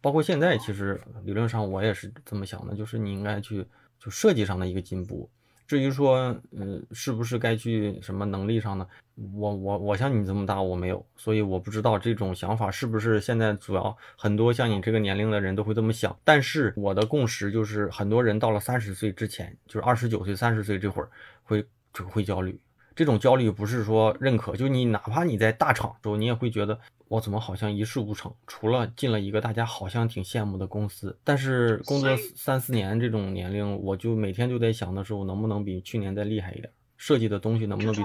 [0.00, 3.66] 包括现在，其实理论上我也是这么想的，就是你应该去
[4.00, 5.30] 就设计上的一个进步。
[5.68, 8.86] 至于说，嗯，是不是该去什么能力上呢？
[9.34, 16.18] 我我我像你这么大，我没有，所以我不知道这种想法是不是现在主要很多像你这个年龄的人都会这么想。
[16.24, 21.10] 但是我的共识就是，很多人到了三十岁之前，就是二十九岁、三十岁这会儿
[21.42, 22.58] 会就会焦虑。
[22.98, 26.76] 这种焦虑不是说认可，就你哪怕你在大厂时候，你也会觉得。
[27.06, 28.34] 我怎么好像一事无成？
[28.48, 36.70] 除了进了一个大家好像挺羡慕的公司，但是工作三四年这种年龄，我就每天就在想的是，我能不能比去年再厉害一点？
[36.96, 38.02] 设计的东西能不能比？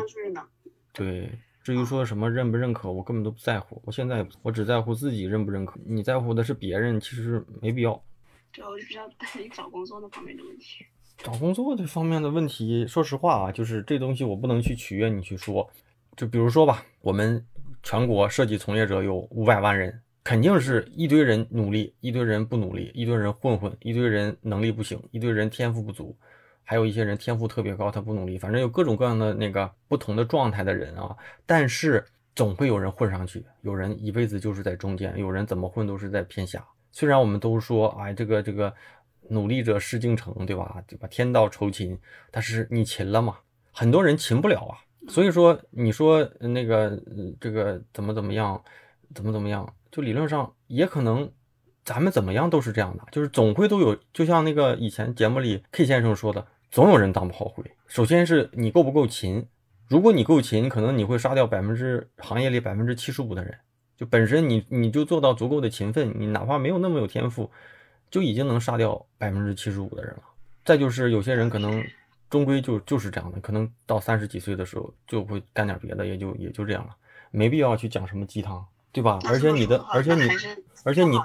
[0.94, 1.28] 对，
[1.64, 3.82] 至于说什么认不认可，我根本都不在乎。
[3.84, 8.00] 我现在我只在乎自己认不认可，你在乎的是别人，其实没必要。
[8.54, 10.86] 对，我就比较担心找工作那方面的问题。
[11.18, 15.70] 找工作这方面的问题，说实话啊，就是这东西我不能去取悦你去说。
[16.16, 17.46] 就比如说吧，我们。
[17.86, 26.16] 全国设计从业者有五百万人，肯定是一堆人努力，一堆人不努力，一堆人混混，一堆人能力不行，一堆人天赋不足，
[26.64, 31.14] 还有一些人天赋特别高，他不努力，反正有各种各样的那个不同的状态的人啊。
[31.46, 32.02] 但是
[32.38, 36.66] 总会有人混上去，有人一辈子就是在中间，有人怎么混都是在偏下。
[36.94, 38.74] 虽然我们都说，哎，这个这个
[39.30, 40.84] 努力者事竟成，对吧？
[40.88, 41.08] 对吧？
[41.08, 41.98] 天道酬勤，
[42.32, 43.38] 但是你勤了吗？
[43.72, 44.78] 很多人勤不了啊。
[45.10, 46.98] 所以说，你说那个
[47.40, 48.64] 这个怎么怎么样，
[49.14, 51.30] 怎么怎么样，就理论上也可能，
[51.84, 57.64] 咱们怎么样都是这样的，就是总会都有，就像那个以前节目里 K 先生说的，总有人当不好会。
[57.88, 59.46] 首先是你够不够勤，
[59.90, 63.54] 如果你够勤，可能你会杀掉百分之行业里百分之七十五的人，
[63.98, 67.52] 就本身你你就做到足够的勤奋，你哪怕没有那么有天赋，
[68.14, 70.22] 就已经能杀掉百分之七十五的人了。
[70.64, 71.84] 再就是有些人可能。
[72.30, 76.96] 终归就就是这样的，可能到三十几岁的时候就会干点别的，也就也就这样了，
[77.30, 79.20] 没必要去讲什么鸡汤，对吧？
[79.26, 80.22] 而且你的，而且你，
[80.84, 81.16] 而且你，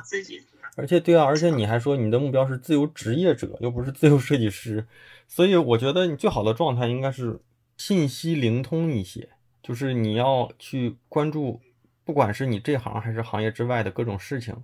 [0.77, 4.87] 而且对啊，而且你还说你的目标是自由职业者，又不是自由设计师，
[5.27, 7.41] 所以我觉得你最好的状态应该是
[7.79, 9.31] 信息灵通一些，
[9.63, 11.59] 就是你要去关注，
[12.05, 14.55] 不管是你这行还是行业之外的各种事情。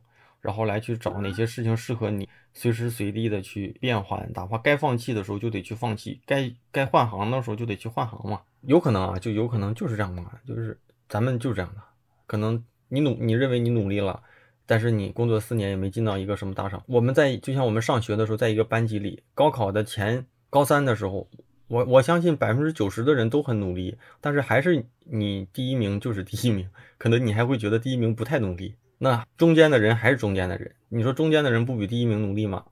[0.44, 8.42] 然后来去找哪些事情适合你，随时随地的去变换，哪怕该放弃的时候就得去放弃，该该换行的时候就得去换行嘛。
[8.61, 10.78] 有可能啊，就有可能就是这样嘛，就是
[11.09, 11.80] 咱们就是这样的。
[12.26, 14.22] 可能你努，你认为你努力了，
[14.66, 16.83] 但是你工作四年也没进到一个什么大厂。
[16.88, 21.26] 我们在就像我们上学的时候，在一个班级里，高考的前高三的时候，
[21.68, 28.74] 我我相信百分之九十的人都很努力，但是还是你第一名就是第一名，可能你还会觉得第一名不太努力。
[29.05, 32.64] 那中间的人还是中间的人，你说中间的人不比第一名努力吗？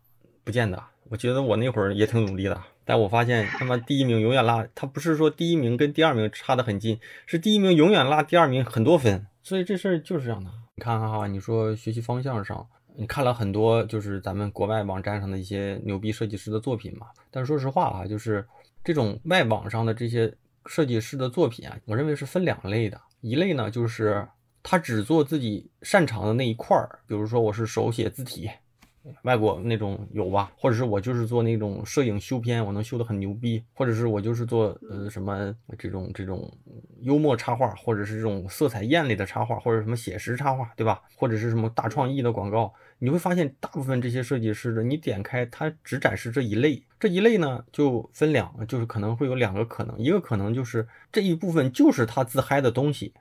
[0.42, 0.83] 不见得。
[1.11, 9.27] 我觉得我那会儿也挺努力的，但我发现他妈第一名永远拉他，不是说第一名跟第二名差得很近，是第一名永远拉第二名很多分。
[9.42, 10.51] 所以这事儿就是这样的。
[10.75, 12.66] 你看看哈，你说学习方向上，
[12.97, 17.09] 你看了很多就是咱们国外网站上的一些牛逼设计师的作品嘛。
[17.31, 18.42] 但是说实话啊，就是
[18.83, 20.33] 这种外网上的这些
[20.64, 22.99] 设计师的作品啊，我认为是分两类的。
[23.21, 24.27] 一类呢就是。
[24.62, 28.48] 他只做自己擅长的那一块儿，比如说我是手写字体，
[29.22, 30.53] 外国那种有吧？
[30.57, 36.48] 或者是我就是做那种摄影修片，我能修得很牛逼，或者是我就是做呃什么这种这种
[37.01, 41.03] 幽默插画，或者是这种色彩艳丽的插画，或者什么写实插画，对吧？
[41.16, 53.12] 或者是什么大创意的广告，你会发现大部分这些设计师的，你点开他只展示这一类，这一类呢就分两个，就是可能会有两个可能，一个可能就是这一部分就是他自嗨的东西。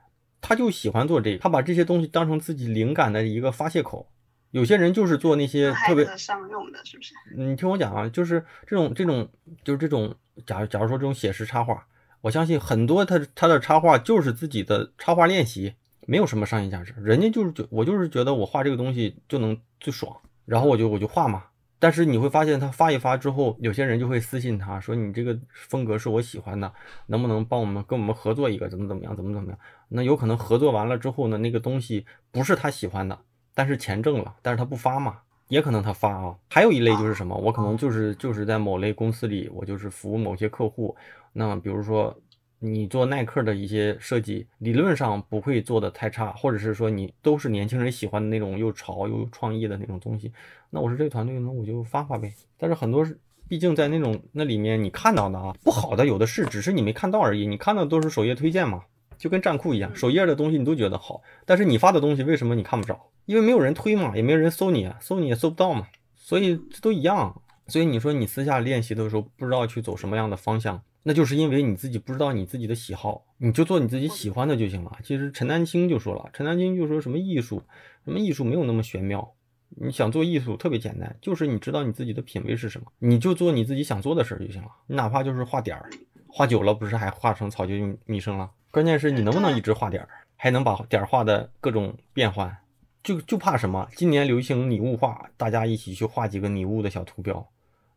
[0.42, 4.06] 他就喜欢做这个，他把这些东西当成自己灵感的一个发泄口。
[4.50, 7.14] 有些人就是做那些特别商用的，是不是？
[7.34, 9.26] 你听我讲啊，就是这种这种
[9.64, 11.86] 就是这种，假如假如说这种写实插画，
[12.20, 15.72] 我相信很多他他的插画就是自己的插画练习，
[16.06, 16.92] 没有什么商业价值。
[16.98, 21.44] 人家就是觉我就是觉得我画这个东西就能最爽，然后我就我就画嘛。
[21.82, 26.72] 但是你会发现，他发一发之后，有些人就会私信他说：“你这个风格是我喜欢的，
[27.06, 28.68] 能不能帮我们跟我们合作一个？
[28.68, 29.16] 怎么怎么样？
[29.16, 29.58] 怎么怎么样？”
[29.90, 33.18] 那有可能合作完了之后呢，那个东西不是他喜欢的，
[33.52, 35.18] 但是钱挣了，但是他不发嘛？
[35.48, 36.36] 也可能他发啊。
[36.50, 37.36] 还有一类就是什么？
[37.36, 40.96] 我可能就是就是在某类公司里，我就是服务某些客户。
[41.32, 42.16] 那比如说。
[42.64, 50.32] 你做耐克的一些设计，理论上不会做的太差，或者是说你都是年轻人喜欢的那种又潮又有创意的那种东西，
[50.70, 52.32] 那我是这个团队，那我就发发呗。
[52.56, 53.04] 但是很多，
[53.48, 57.48] 毕竟在那种那里面你看到的啊，不好的有的是，只是你没看到而已。
[57.48, 58.84] 你看到都是首页推荐嘛，
[59.18, 62.96] 就跟站酷一样，首页的东西你都觉得好，但是你发的东西为什么你看不着？
[63.26, 67.41] 因为没有人推嘛，也没有人搜你，搜你也搜不到嘛，所以这都一样。
[67.66, 70.82] 所以你说你私下练习的时候不知道去走什么样的方向。
[71.04, 74.96] 那就是因为你自己不知道你自己的喜好，你就做你自己喜欢的就行了。
[75.02, 77.60] 其实陈丹青就说了，陈丹青就说什么艺术，
[78.04, 79.32] 什么艺术没有那么玄妙。
[79.70, 84.68] 你想做艺术特别简单，就是你知道你自己的品味是什么，你就做你自己想做的事儿就行了。
[84.86, 85.90] 你哪怕就是画点儿，
[86.28, 88.48] 画久了不是还画成草间弥生了？
[88.70, 92.56] 关键是你能不能一直画点儿，还能把点儿画的各种变换。
[93.02, 93.88] 就就怕什么？
[93.96, 97.48] 今年流行拟物画，大家一起去画几个拟物的小图标。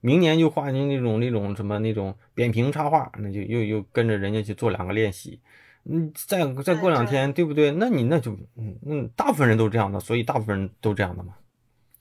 [0.01, 5.39] 明年就画那那种那种什么那种扁平插画，那就又又跟着人家去做两个练习，
[5.85, 7.71] 嗯，再再过两天，对不对？
[7.71, 11.33] 那你那就嗯嗯，大部分人都这样的，所以大部分人都这样的嘛，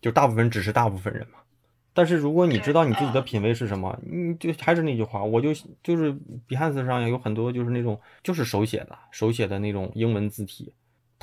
[0.03, 1.39] 就大部分只是大部分人嘛。
[1.95, 6.13] 但是如果你知道你自己的品味是什么，你就还是那句话，我就就是
[6.49, 10.75] Behance 上有很多就是那种就是手写的手写的那种英文字体，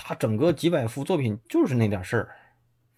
[0.04, 2.30] 他整个几百幅作品就是那点事儿，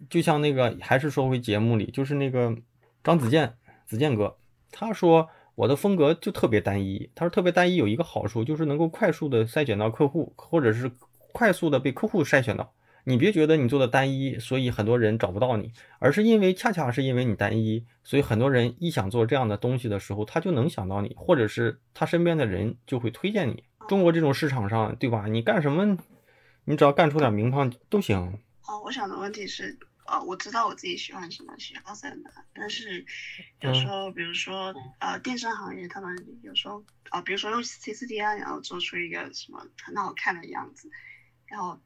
[0.09, 2.55] 就像那个还是说回节目里，就是那个
[3.03, 3.53] 张子健。
[3.85, 4.37] 子健哥，
[4.71, 7.09] 他说我的风格就特别单一。
[7.13, 10.89] 他说特别单一有一个好处，就是能够快速的筛选到客户，或者是
[11.33, 12.71] 快速的被客户筛选到。
[13.03, 23.61] 你别觉得你做的单一，所以很多人找不到你，而是因为恰恰是因为你单一，所以很多人一想做这样的东西的时候，他就能想到你，或者是他身边的人就会推荐你。
[23.89, 25.25] 中国这种市场上，对吧？
[25.27, 25.97] 你干什么，
[26.65, 28.17] 你只要干出点名堂都行。
[28.67, 29.78] 哦，我想的问题是。
[30.06, 33.06] 呃，我知道我自己喜欢什么，喜欢什么，但是
[33.62, 40.91] 有时候，比如说呃，电商行业他们有时候啊，比如说用 C 四 D 啊，然后做出一个什么很好看的样子，
[41.45, 41.80] 然后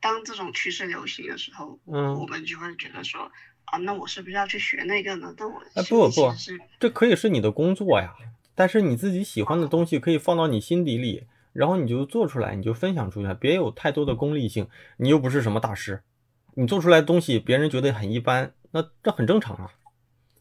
[0.00, 3.30] 当这种趋势流行的时候，嗯，我们就会觉得说
[3.66, 5.32] 啊，那我是不是要去学那个呢？
[5.36, 8.12] 但我哎不不，是这可以是你的工作呀，
[8.56, 11.28] 但是你自己喜欢的东西可以放到你心底里。
[11.52, 14.66] 然后你就做出来，你就分享出去，别有太多的功利性。
[14.96, 16.02] 你又不是什么大师，
[16.54, 19.70] 你做出来的东西别人觉得很一般，那这很正常啊。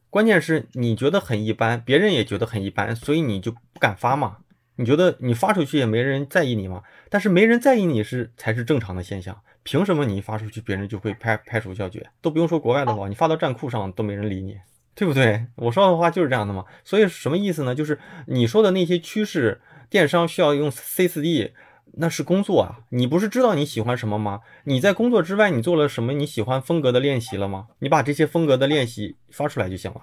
[0.10, 4.38] 关键是你觉得很一般，别人也觉得很一般，所以你就不敢发嘛。
[4.78, 6.82] 你觉得你发出去也没人在意你嘛？
[7.10, 9.38] 但是没人在意你是才是正常的现象。
[9.63, 12.10] 凭什么你一发出去，别人就会拍拍手叫绝？
[12.21, 14.58] 都不用说国外的话，你发到站酷上都没人理你，
[14.95, 15.45] 对不对？
[15.56, 16.65] 我说的话就是这样的嘛。
[16.84, 17.76] 所以什么意思呢？
[17.76, 19.62] 就是你说的那些趋势。
[19.91, 21.51] 电商需要用 C 四 D，
[21.95, 22.80] 那是工作啊！
[22.91, 24.39] 你不是知道你喜欢什么吗？
[24.63, 27.67] 你在工作之外，你做了什么你喜欢风格的练习了吗？
[27.80, 29.99] 你把这些风格的练习发出来就行了。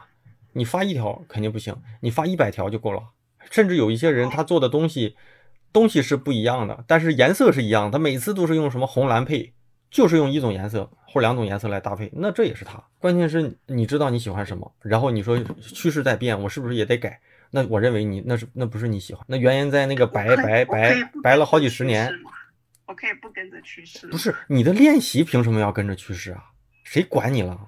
[0.52, 3.02] 你发一条肯定不行，你发一百条就够了。
[3.50, 5.16] 甚至有一些人他做的东西，
[5.72, 9.54] 东西是不一样的，但是颜色是一样的，他每次都是用什么红蓝配，
[9.90, 12.84] 就是用一种颜色或两种颜色来搭配，那这也是他。
[12.98, 17.18] 关键是你知道你喜欢什么，然后你说趋势在变，我是不是也得改？
[17.50, 22.12] 那我认为你那是那不是你喜欢，那原因在那个白白白白了好几十年。
[22.86, 24.06] 我可以不跟着趋势。
[24.06, 26.42] 不是你的练习凭什么要跟着趋势啊？
[26.84, 27.58] 谁管你了？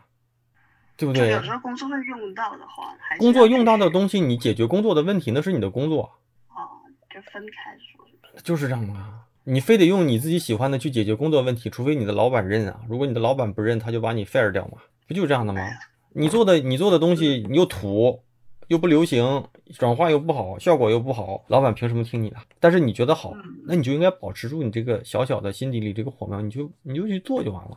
[0.97, 1.31] 对不对？
[1.31, 6.03] 有时候工作会用到的话，工作用到的东西，你解决工作的问题，那是你的工作。
[6.49, 6.81] 哦，
[7.13, 8.07] 就分开说。
[8.43, 9.25] 就是这样啊！
[9.45, 12.81] 你非得用你自己喜欢的去解决工作问题，除非你的老板认啊。
[12.89, 15.67] 如果你的老板不认，他就把你 fire 掉嘛，不就这样的吗？
[16.13, 18.23] 你做的你做的东西你又土。
[18.71, 19.45] 又不流行，
[19.77, 22.37] 转化又不好，效果又不好，老板凭什么听你的？
[22.61, 27.77] 但是你觉得好，那你就应该保持住你这个小小的心底里这个火苗，你就你就去做就完了。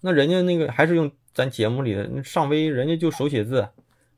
[0.00, 3.68] 那人家那个还是用咱节目里的上微，人家就手写字，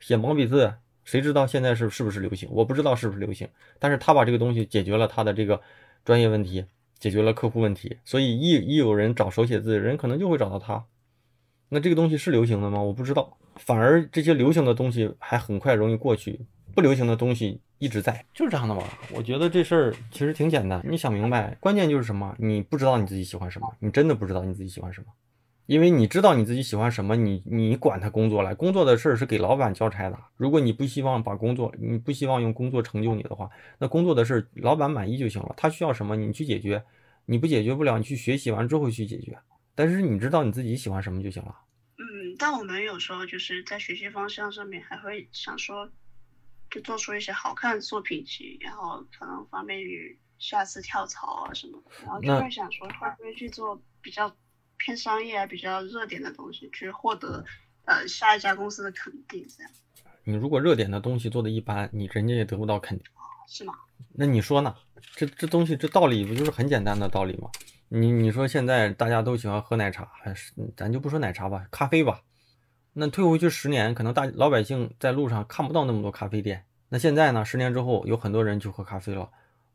[0.01, 0.73] 写毛笔字，
[1.05, 2.49] 谁知道现在是是不是流行？
[2.51, 3.47] 我不知道是不是流行，
[3.79, 5.61] 但是他把这个东西解决了他的这个
[6.07, 6.65] 专业问题，
[6.99, 10.83] 解决了客户问题，所以一一有人找手写字，人可能就会找到他。
[11.75, 12.81] 那这个东西是流行的吗？
[12.81, 13.37] 我不知道。
[13.57, 16.39] 反而这些流行的东西还很快容易过去，
[16.73, 18.85] 不流行的东西一直在，就是这样的嘛？
[19.13, 22.33] 我觉得这事儿其实挺简单，你想明白，关键就是什么？
[22.39, 25.07] 你不知道你自己喜欢什么，你真的不知道你自己喜欢什么，
[25.67, 30.17] 因为你知道你自己喜欢什么，你你管他工作来，工作的事儿是给老板交差的。
[30.37, 36.81] 如果你不希望把工作，你不希望用工作成就你的话，那工作的事儿老板满意就行了，他需要什么你去解决，
[37.27, 39.37] 你不解决不了，你去学习完之后去解决。
[39.77, 41.55] 但是你知道你自己喜欢什么就行了。
[42.39, 45.91] 但我们有时候就是在学习方向上面还会想说，
[46.71, 54.37] 就做出一些好看的作品集，然后可能方便于下次跳槽啊什么，然后就会想说会不会去做比较
[54.77, 57.45] 偏商业啊、比较热点的东西，去获得
[57.85, 59.73] 呃下一家公司的肯定这样。
[60.25, 63.07] 你如果热点的东西做的一般，你人家也得不到肯定，
[63.47, 63.75] 是吗？
[64.15, 64.75] 那你说呢？
[65.17, 67.51] 这这东西这道理不就是很简单的道理吗？
[67.89, 72.23] 你你说现在大家都喜欢喝奶茶，还是咱就不说奶茶吧，咖啡吧。
[72.93, 76.65] 那退回去十年，可能大老百姓在路上看不到那么多咖啡店。
[76.89, 77.45] 那现在呢？
[77.45, 79.29] 十年之后，有很多人去喝咖啡了。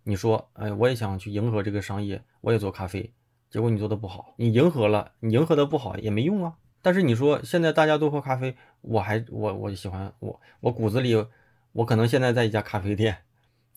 [0.03, 3.11] 你说，哎，我也想去迎合这个商业，我也做咖啡。
[3.49, 6.55] 结果你做的不好，你迎合了，你迎合的不好也没用啊。
[6.81, 11.25] 但是你说现在大家都喝咖啡，我还我我喜欢我我骨子里，
[11.73, 13.17] 我可能现在在一家咖啡店。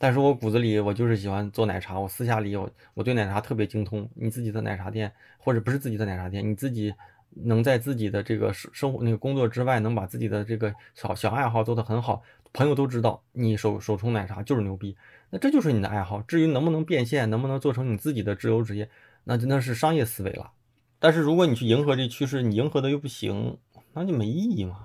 [0.02, 4.10] 但是我骨子里我就是喜欢做奶茶，我私下里我我对奶茶特别精通。
[4.16, 6.92] 你自己的奶茶店或者不是自己的奶茶店，你自己
[7.30, 12.20] 能在自己的这个生生活那个工作之外，能把自己的这个小小爱好做得很好，
[12.52, 14.96] 朋友都知道你手手冲奶茶就是牛逼，
[15.30, 16.20] 那这就是你的爱好。
[16.22, 18.90] 至于能不能变现，能不能做成你自己的自由职业，
[19.22, 20.50] 那真的是商业思维了。
[20.98, 23.56] 但是如果你去迎合这趋势，你迎合的又不行，
[23.92, 24.78] 那就没意义嘛。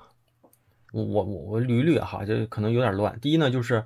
[0.92, 3.20] 我我我我捋捋哈，就可能有点乱。
[3.20, 3.84] 第一呢，就是。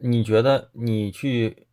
[0.00, 1.66] 你觉得你去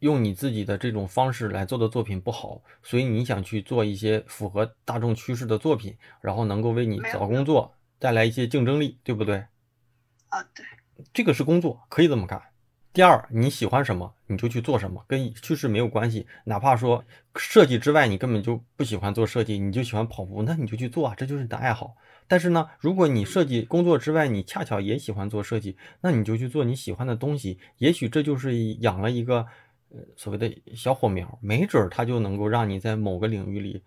[0.00, 9.44] 用你自己的这种方式来做的作品不好，所以你想去做一些符合大众趋势的作品，然后能够为你找工作带来一些竞争力，对不对？
[10.28, 10.64] 啊，对，
[11.12, 12.42] 这个是工作，可以这么干。
[12.92, 16.26] 第二，你喜欢什么你就去做什么，跟趋势没有关系。
[16.44, 17.04] 哪怕说
[17.36, 21.94] 设计之外你根本就不喜欢做设计，你就喜欢跑步，那你就去做啊，这就是你的爱好。
[22.30, 27.58] 但是呢，如果你设计工作之外，你恰巧也喜欢做设计，那你就去做你喜欢的东西。
[27.78, 29.38] 也许这就是养了一个
[29.88, 33.82] 呃所谓的小火苗，没准儿它就能够让你在某个领域里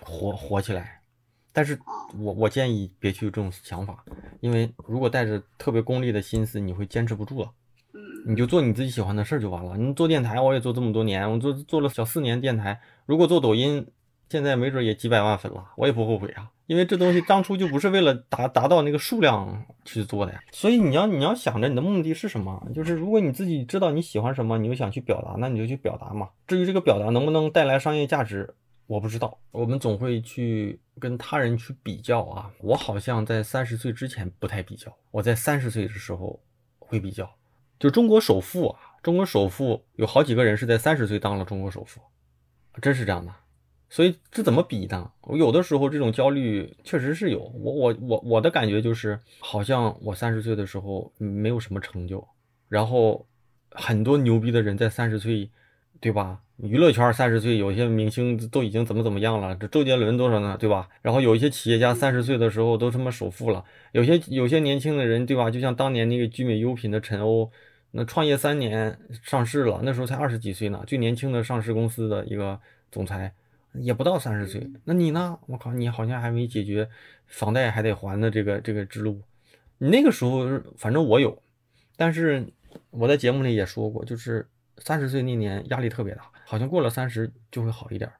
[0.00, 1.02] 火火起来。
[1.52, 1.78] 但是
[2.18, 4.02] 我我建议别去这种想法，
[4.40, 7.52] 因为如果带着特别功利的心思，你会坚持不住了。
[8.26, 9.76] 你就做你自己喜欢的事儿就完了。
[9.76, 12.80] 你做电台，我也做这么多年，我做做了小四年电台。
[13.04, 13.86] 如果做抖音，
[14.30, 16.50] 现在没准也几百万粉了，我也不后悔啊。
[16.72, 20.40] 因为这东西当初就不是为了达达到那个数量去做的呀。
[20.52, 26.30] 所以你要你要想着你的目的是什么，就是如果你自己知道你喜欢什么，你就想去表达，那你就去表达嘛。
[26.46, 28.54] 至于这个表达能不能带来商业价值，
[28.86, 29.38] 我不知道。
[29.50, 32.50] 我们总会去跟他人去比较啊。
[32.62, 36.42] 我好像在三十岁之前不太比较，我在三十岁的时候
[36.78, 37.30] 会比较。
[37.78, 42.00] 就中国首富啊，中国首富有好几个人是在三十岁当了中国首富，
[42.80, 43.34] 真是这样的。
[43.92, 45.10] 所以这怎么比呢？
[45.20, 47.40] 我有的时候这种焦虑确实是有。
[47.40, 52.26] 我我我我的感觉就是，好像我三十岁的时候没有什么成就，
[52.70, 53.26] 然后
[53.70, 55.50] 很多牛逼的人在三十岁，
[56.00, 56.40] 对吧？
[56.56, 59.54] 娱乐圈三十岁，有些明星都已经怎么怎么样了。
[59.56, 60.56] 这周杰伦多少呢？
[60.58, 60.88] 对吧？
[61.02, 63.62] 然后有一些企业家三十岁的时候都他妈首富了。
[63.92, 65.50] 有些有些年轻的人，对吧？
[65.50, 67.50] 就像当年那个聚美优品的陈欧，
[67.90, 72.58] 那创业三年上市了，那时候才二十几岁呢，最年轻的上市公司的一个
[72.90, 73.34] 总裁。
[73.74, 75.38] 也不到三十岁，那你呢？
[75.46, 76.88] 我靠，你好像还没解决
[77.26, 79.22] 房贷还得还的这个这个之路。
[79.78, 80.46] 你那个时候，
[80.76, 81.42] 反正我有，
[81.96, 82.46] 但是
[82.90, 84.46] 我在节目里也说过，就是
[84.76, 88.10] 三十岁那年压力特别大，好像过了三十就会好一点。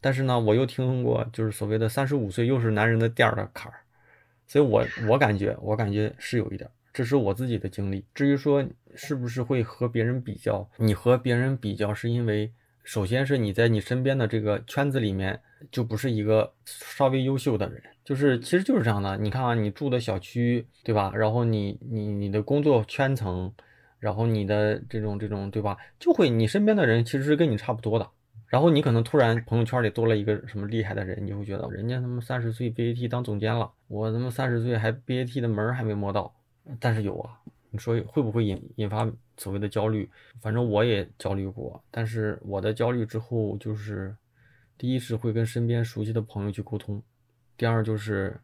[0.00, 3.78] 但是呢，我又听过，就是所谓的三十五岁又是男人的第二个坎儿，
[4.48, 8.04] 所以我我感觉我感觉是有一点，这是我自己的经历。
[8.12, 12.52] 至于说是不是会和别人比较，你和别人比较是因为。
[12.88, 15.38] 首先是你在你身边的这个圈子里面
[15.70, 19.14] 就不是一个稍微优秀的人，就是其实就是这样的。
[19.18, 21.12] 你看啊，你住的小区，对吧？
[21.14, 23.52] 然后你你你的工作圈层，
[23.98, 25.76] 然后你的这种这种，对吧？
[26.00, 28.08] 就会你身边的人其实是跟你差不多的。
[28.46, 36.34] 然后你可能突然朋友圈里多了一个什么厉害的人，你会觉得人家他妈三十岁 BAT 当总监了，我他妈三十岁还 BAT 的门还没摸到。
[36.80, 37.38] 但是有啊，
[37.70, 39.10] 你说会不会引引发？
[39.40, 40.10] 所谓的焦虑，
[40.40, 44.12] 反正我也焦虑过，但是我的焦虑之后就是，
[44.76, 47.00] 第一是会跟身边熟悉的朋友去沟通，
[47.56, 48.36] 第二就是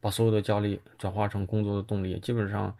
[0.00, 2.18] 把所有的焦虑转化成工作的动力。
[2.20, 2.74] 基本上，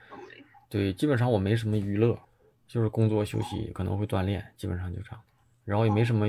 [0.71, 2.19] 对，基本上我没什么娱乐，
[2.67, 5.21] 就是工作休息，可能会锻炼，基本上就这样，
[5.67, 6.27] 然后也没什么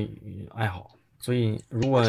[0.49, 0.91] 爱好。
[1.17, 2.05] 所以如果我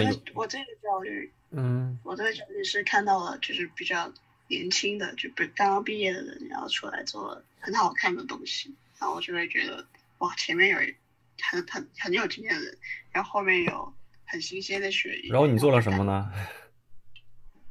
[0.49, 4.13] 这个焦虑，嗯，我这个焦虑是看到了，就是比较。
[4.51, 9.87] 年轻的就不刚刚毕业的人，然后出来做很好看的东西，然后我就会觉得
[10.19, 12.77] 哇，前面有很很很有经验的人，
[13.13, 13.95] 然后后面有
[14.27, 15.31] 很新鲜的血液。
[15.31, 16.29] 然后你做了什么呢？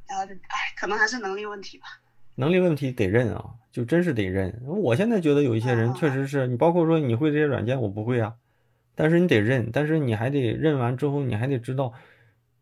[0.08, 1.86] 然后就哎，可能还是能力问题吧。
[2.36, 4.62] 能力问题得认啊，就真是得认。
[4.64, 8.36] 我现在觉得有一些人确实是你，包括说你会这些软件，我不会啊，
[8.94, 11.92] 但是你得认，但是你还得认完之后，你还得知道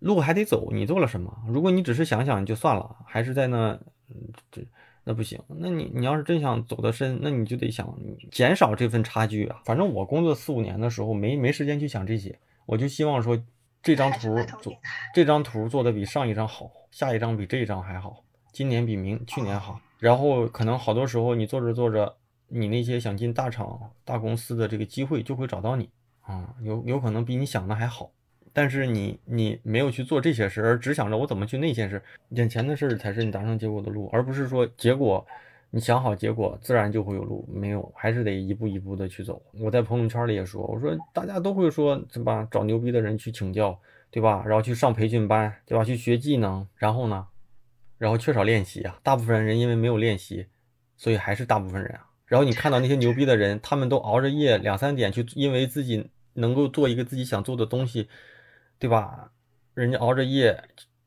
[0.00, 1.44] 路还得走，你做了什么。
[1.46, 3.78] 如果你只是想想就算了，还是在那。
[4.10, 4.62] 嗯，这
[5.04, 5.40] 那不行。
[5.48, 7.98] 那你你要是真想走得深，那你就得想
[8.30, 9.60] 减少这份差距啊。
[9.64, 13.38] 反正我工作四五年的时候，没没时间去想这些，我就希望说
[13.82, 14.74] 这张图做
[15.14, 19.80] 这张图做的比上一张好，下一张比这一张还好，今年比明去年好。
[19.98, 22.16] 然后可能好多时候你做着做着，
[22.48, 25.88] 你那些想进大厂大公司的这个机会就会找到你
[26.20, 28.10] 啊，有有可能比你想的还好。
[28.52, 35.26] 但是你你没有去做这些事，而只想着我怎么去那些事，眼前的事才是你达成结果的路，而不是说结果，
[35.70, 37.46] 你想好结果，自然就会有路。
[37.52, 39.42] 没有，还是得一步一步的去走。
[39.60, 42.48] 我在朋友圈里也说，我说大家都会说，对吧？
[42.50, 43.78] 找牛逼的人去请教，
[44.10, 44.42] 对吧？
[44.46, 45.84] 然后去上培训班，对吧？
[45.84, 47.26] 去学技能，然后呢，
[47.98, 48.98] 然后缺少练习啊。
[49.02, 50.46] 大部分人因为没有练习，
[50.96, 52.06] 所以还是大部分人啊。
[52.24, 58.08] 然后你看到那些牛逼的人，他们都熬着夜两三点去，因为自己能够做一个自己想做的东西。
[58.78, 59.32] 对吧？
[59.74, 60.62] 人家熬着夜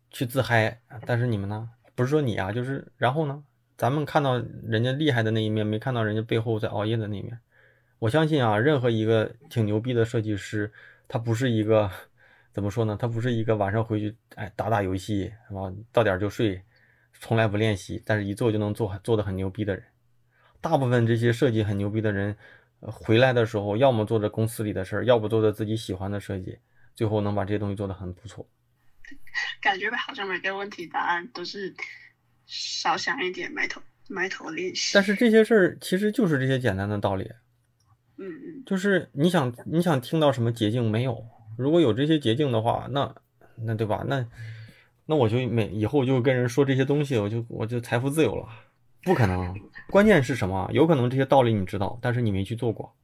[0.09, 1.69] 去自嗨，但是你们呢？
[1.95, 3.43] 不是说你啊，就是然后呢？
[3.77, 7.39] 咱们看到人家厉害的那一面，没看到人家背后在熬夜的那一面。
[7.99, 10.71] 我相信啊，任何一个挺牛逼的设计师，
[11.07, 11.89] 他不是一个
[12.53, 12.97] 怎么说呢？
[12.99, 15.71] 他不是一个晚上回去哎打打游戏是吧？
[15.91, 16.61] 到点就睡，
[17.19, 19.83] 从来不练习，但是一做就能做做的很牛逼的人。
[20.59, 22.35] 大部分这些设计很牛逼的人，
[22.81, 26.59] 回来的时候，要么做着公司里的事儿，要不做着自己喜欢的设计。
[26.95, 28.47] 最后能把这些东西做得很不错，
[29.61, 31.73] 感觉好像每个问题答案都是
[32.45, 34.91] 少想一点，埋头埋头练习。
[34.93, 37.29] 但是这些事儿其实就是这些简单的道理。
[38.17, 41.25] 嗯嗯，就是你想你想听到什么捷径没有？
[41.57, 43.15] 如果有这些捷径的话，那
[43.55, 44.03] 那对吧？
[44.07, 44.25] 那
[45.05, 48.47] 那我就每以后就跟人说这些东西，我就我就财富自由了。
[49.03, 49.55] 不可能，
[49.89, 50.69] 关键是什么？
[50.71, 52.95] 有可能这些道理你知道，但是你没去做过。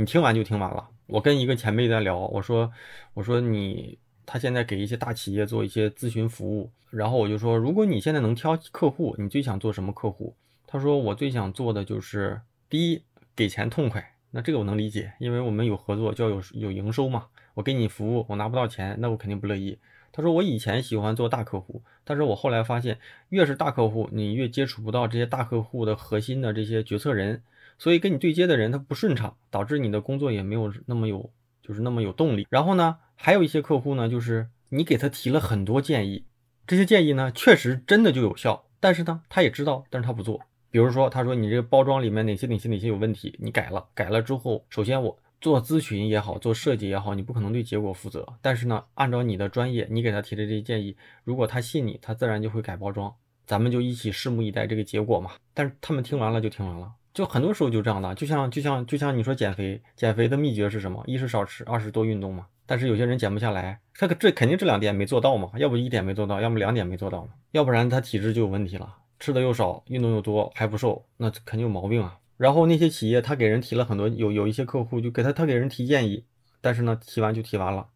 [0.00, 0.88] 你听完就听完了。
[1.06, 2.72] 我跟一个前辈在聊，我说，
[3.12, 10.34] 我说你，他现在给一些大企业做一些咨询服务，然后我就说，如果你现在能挑客户，你最想做什么客户？
[10.66, 12.40] 他说，我最想做的就是
[12.70, 13.02] 第一，
[13.36, 14.14] 给钱痛快。
[14.30, 17.26] 那这个我能理解，因为我们有合作就要有有营收嘛。
[17.52, 19.78] 我给你服务，我拿不到钱，那我肯定不乐意。
[20.12, 22.98] 他说我以前喜欢做大客户，但是我后来发现，
[23.28, 27.42] 越是大客户，你越接触不到这些大客户的核心的这些决策人，
[27.80, 32.46] 所以跟你对接的人他不顺畅，导致你的工作也没有那么有，就是那么有动力。
[32.48, 36.26] 然后呢，还有一些客户呢，就是你给他提了很多建议，
[36.64, 40.40] 这些建议呢确实真的就有效，但是呢他也知道，但是他不做。
[40.70, 45.18] 比如说他说你这个包装里面哪些哪些哪些有问题，你改了，改了之后，首先我。
[45.40, 48.34] 做咨询也好，做设计也好，你不可能对结果负责。
[48.42, 53.10] 但是呢，按照你的专业，你给他提的这些建议，如果他信你，他自然就会改包装。
[53.46, 55.30] 咱们就一起拭目以待这个结果嘛。
[55.54, 58.14] 但是他们听完了就听完了，就很多时候就这样的。
[58.14, 61.02] 就像就像就像你说减肥，减肥的秘诀是什么？
[61.06, 62.46] 一是少吃，二是多运动嘛。
[62.66, 65.50] 但是有些人减不下来，他这肯定这两点没做到嘛。
[65.56, 67.30] 要不一点没做到，要么两点没做到嘛。
[67.50, 72.16] 要不然他体质就有问题了，吃的又少，运动又多，还不瘦，那肯定有毛病啊。
[72.36, 76.24] 然后那些企业，他给人提了很多，有有一些客户就给他，他给人提建议，
[76.60, 77.86] 但是呢，提完就提完了，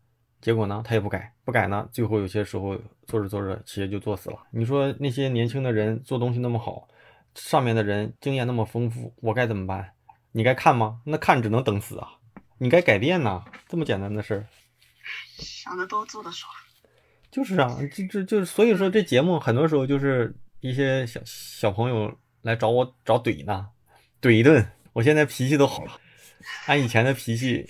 [0.40, 4.36] 结果呢，他也不改，不改呢，最后有些时候做着做着，企业就做死了。
[4.50, 6.86] 你说那些年轻的人做东西那么好，
[7.34, 9.92] 上面的人经验那么丰富，我该怎么办？
[10.32, 11.00] 你该看吗？
[11.04, 12.08] 那看只能等死啊！
[12.58, 14.46] 你该改变呐，这么简单的事儿。
[15.36, 16.46] 想得多，做得少。
[17.30, 23.68] 就是啊，这这就是所以说这节目很多时候就是一些小小朋友来找我找怼呢。
[24.22, 25.92] 怼一顿，我现在脾气都好了。
[26.66, 27.66] 按以前的脾气，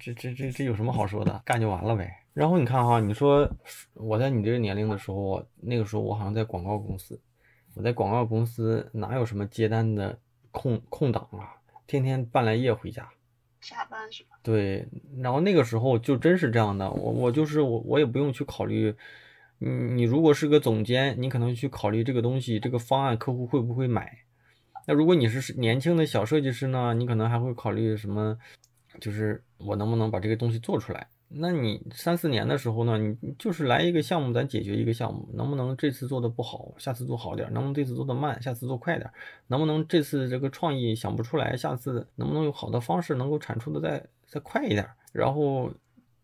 [0.00, 1.40] 这这这这有什么好说的？
[1.44, 2.12] 干就完了呗。
[2.32, 3.48] 然后你看哈，你说
[3.94, 7.20] 我在你这个年龄的时候，那个时候我好像在广告公司，
[7.74, 10.18] 我在广告公司哪有什么接单的
[10.50, 11.54] 空空档啊？
[11.86, 13.08] 天天半来夜回家，
[13.60, 14.38] 加班是吧？
[14.42, 14.86] 对，
[15.18, 18.94] 然后那个时候就真是这样的，我我就是我我也不用去考虑，
[19.58, 24.18] 你你如果是个总监，你可能去考虑这个东西这个方案客户会不会买。
[24.86, 26.94] 那如果你是年轻的小设计师呢？
[26.94, 28.38] 你可能还会考虑什么？
[29.00, 31.06] 就是我能不能把这个东西做出来？
[31.32, 32.98] 那你三四年的时候呢？
[32.98, 37.52] 你就是来一个项目，咱解决一个项目，能不能这次做的不好，下次做好点？
[37.52, 39.08] 能不能这次做的慢，下次做快点？
[39.46, 44.84] 能不能这次这个创意想不出来，下次能不能有好的方式能够产出的再再快一点？
[45.12, 45.72] 然后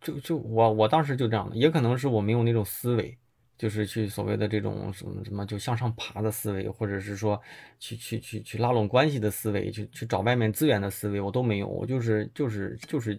[0.00, 3.16] 就就我我当时就这样的，也可能是我没有那种思维。
[3.58, 7.40] 就是去所谓的这种什么什么就向上爬的思维，或者是说
[7.78, 11.66] 去去去去拉拢关系的思维，去去找外面资源的思维，我都没有。
[11.66, 13.18] 我就是就是就是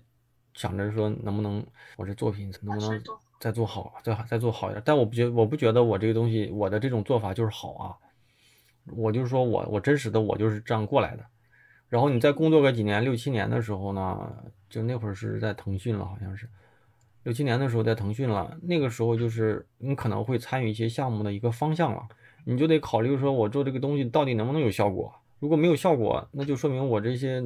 [0.58, 3.02] 想着说能不能我这作品能不能
[3.40, 4.82] 再做好，再再做好一点。
[4.84, 7.96] 但我不觉我不觉得我这个东西我的这种做法就是好啊。
[8.96, 11.24] 我就是说我我真实的我就是这样过来的。
[11.88, 16.50] 然后你再工作个几年六七年的时候呢，就那会儿是在腾讯了，好像是。
[17.24, 22.08] 六七年的时候在腾讯了，那个时候就是你可能会参与一些项目的一个方向了，
[22.46, 25.14] 你就得考虑说，我做这个东西到底能不能有效果？
[25.40, 27.44] 如果没有效果，那就说明我这些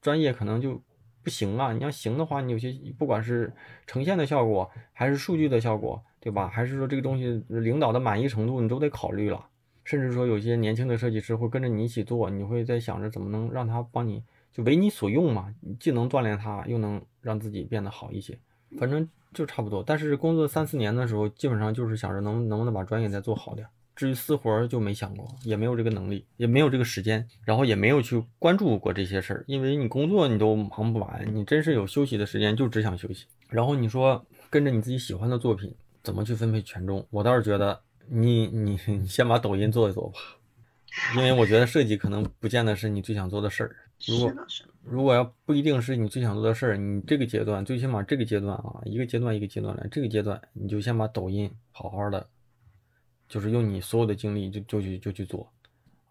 [0.00, 0.80] 专业可能就
[1.26, 1.72] 不行啊。
[1.72, 3.52] 你要行的话，你有些不管是
[3.84, 6.46] 呈现的效果，还是数据的效果，对吧？
[6.46, 9.44] 还是说这个东西领导的满意程度，你都得考虑了。
[9.82, 14.22] 甚至说有些年轻的设计师会跟着你一起做，你会在想着怎么能让他帮你
[14.52, 18.38] 就为你所用嘛，既能锻炼他，又能让自己变得好一些。
[18.78, 23.66] 反正就差不多，但是工作三四年的时候，基本上就是想着能能不能把专业再做好点。
[23.96, 29.42] 至于私活就没想过，也没有这个能力，也没有这个时间，然后也没有去关注过这些事儿。
[29.48, 33.24] 因为你工作你都忙不完，你真是有休息的时间就只想休息。
[33.48, 40.18] 然后你说跟着你自己喜欢的作品怎么去分配权重，我倒是觉得你你你先把抖音做一做吧，
[41.16, 43.76] 因为我觉得设计可能不见得是你最想做的事儿。
[44.06, 44.32] 如果
[44.84, 52.28] 如果要不一定是你最想做的事儿，你这个阶段最起码这个阶段啊，一个阶段一个阶段来，这个阶段你就先把抖音好好的，
[53.28, 55.52] 就是用你所有的精力就就去就去做，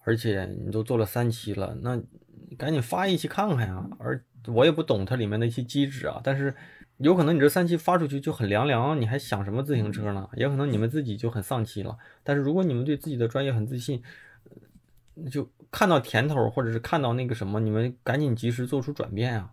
[0.03, 2.01] 而且你都做了三期了，那
[2.57, 3.87] 赶紧发一期看看呀。
[3.99, 6.55] 而我也不懂它里面的一些机制啊，但是
[6.97, 10.29] 有可能你这三期发出去就很凉凉，你还想什么自行车呢？
[10.35, 11.97] 也可能你们自己就很丧气了。
[12.23, 14.01] 但是如果你们对自己的专业很自信，
[15.31, 15.49] 就。
[15.71, 19.51] 看到甜头，或者是看到那个什么，你们赶紧及时做出转变啊！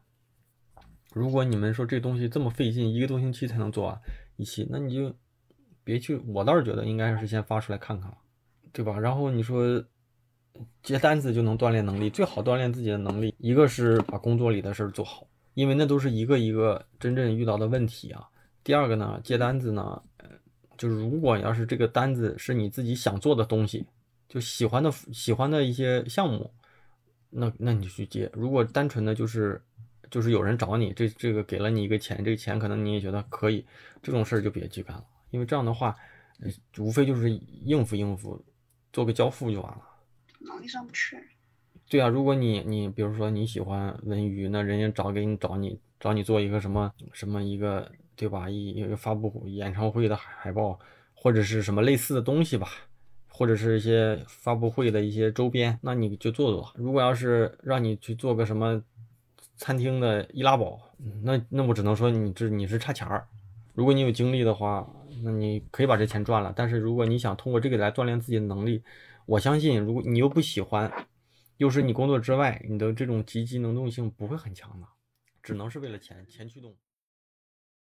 [1.13, 4.01] 如果你们说这东西这么费劲，一个多星期才能做完
[4.37, 5.13] 一期，那你就
[5.85, 6.17] 别去。
[6.27, 8.13] 我倒是觉得应该是先发出来看看，
[8.73, 8.99] 对吧？
[8.99, 9.83] 然后你说
[10.83, 18.29] 接单子就能锻炼能力，最好锻炼自己的能力，一个是把工作里的事儿做好，因为那都是一个一个真正遇到的问题啊。
[18.65, 20.29] 第二个呢，接单子呢，呃
[20.77, 23.87] 就是如果要是这个单子是你自己想做的东西。
[24.29, 26.51] 就喜欢的喜欢的一些项目，
[27.29, 28.31] 那那你去接。
[28.33, 29.61] 如果单纯的就是
[30.11, 33.63] 就是有人找你，这这个给了你一个钱，这个钱可能你也觉得可以，
[34.03, 35.05] 这种事儿就别去干了。
[35.33, 35.97] 因为这样的话，
[36.79, 38.41] 无非就是应付应付，
[38.93, 39.83] 做个交付就完了。
[40.39, 41.19] 能力上不去。
[41.89, 47.91] 对啊，如果你你比如说你喜欢文娱，那人家找给你找你找你做一个什么什么一个。
[48.15, 48.49] 对吧？
[48.49, 50.79] 一一个发布演唱会的海报，
[51.15, 52.69] 或者是什么类似的东西吧，
[53.27, 56.73] 或者是一些发布会的一些周边，那你就做做。
[56.77, 58.81] 如果要是让你去做个什么
[59.57, 60.79] 餐厅的易拉宝，
[61.23, 63.27] 那那我只能说你这你是差钱儿。
[63.75, 64.87] 如果你有精力的话，
[65.23, 66.53] 那你可以把这钱赚了。
[66.55, 68.83] 但是如果你想通过这个来锻炼自己的能力，
[69.25, 70.93] 我相信，如果你又不喜欢，
[71.57, 74.87] 又是你工作之外，你的这种积极能动性不会很强的，
[75.43, 76.75] 只能是为了钱，钱驱动。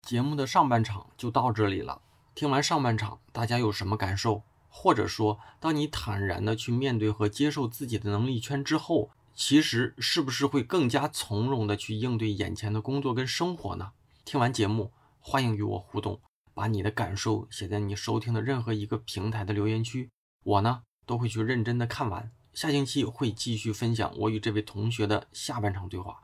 [0.04, 2.02] 节目的上半场就到这里了。
[2.36, 4.44] 听完上半场，大家有什么感受？
[4.70, 13.92] 或者说，当你坦然的去面对和接受自己的能力圈之后，其实是不是会更加从容的去应对眼前的工作跟生活呢？
[14.24, 14.92] 听完节目。
[15.26, 16.20] 欢迎与我互动，
[16.54, 20.12] 把你的感受写在你收听的任何一个平台的留言区，
[20.44, 22.30] 我呢都会去认真的看完。
[22.54, 26.20] 下星期会继续分享我与这位同学的下半场对话。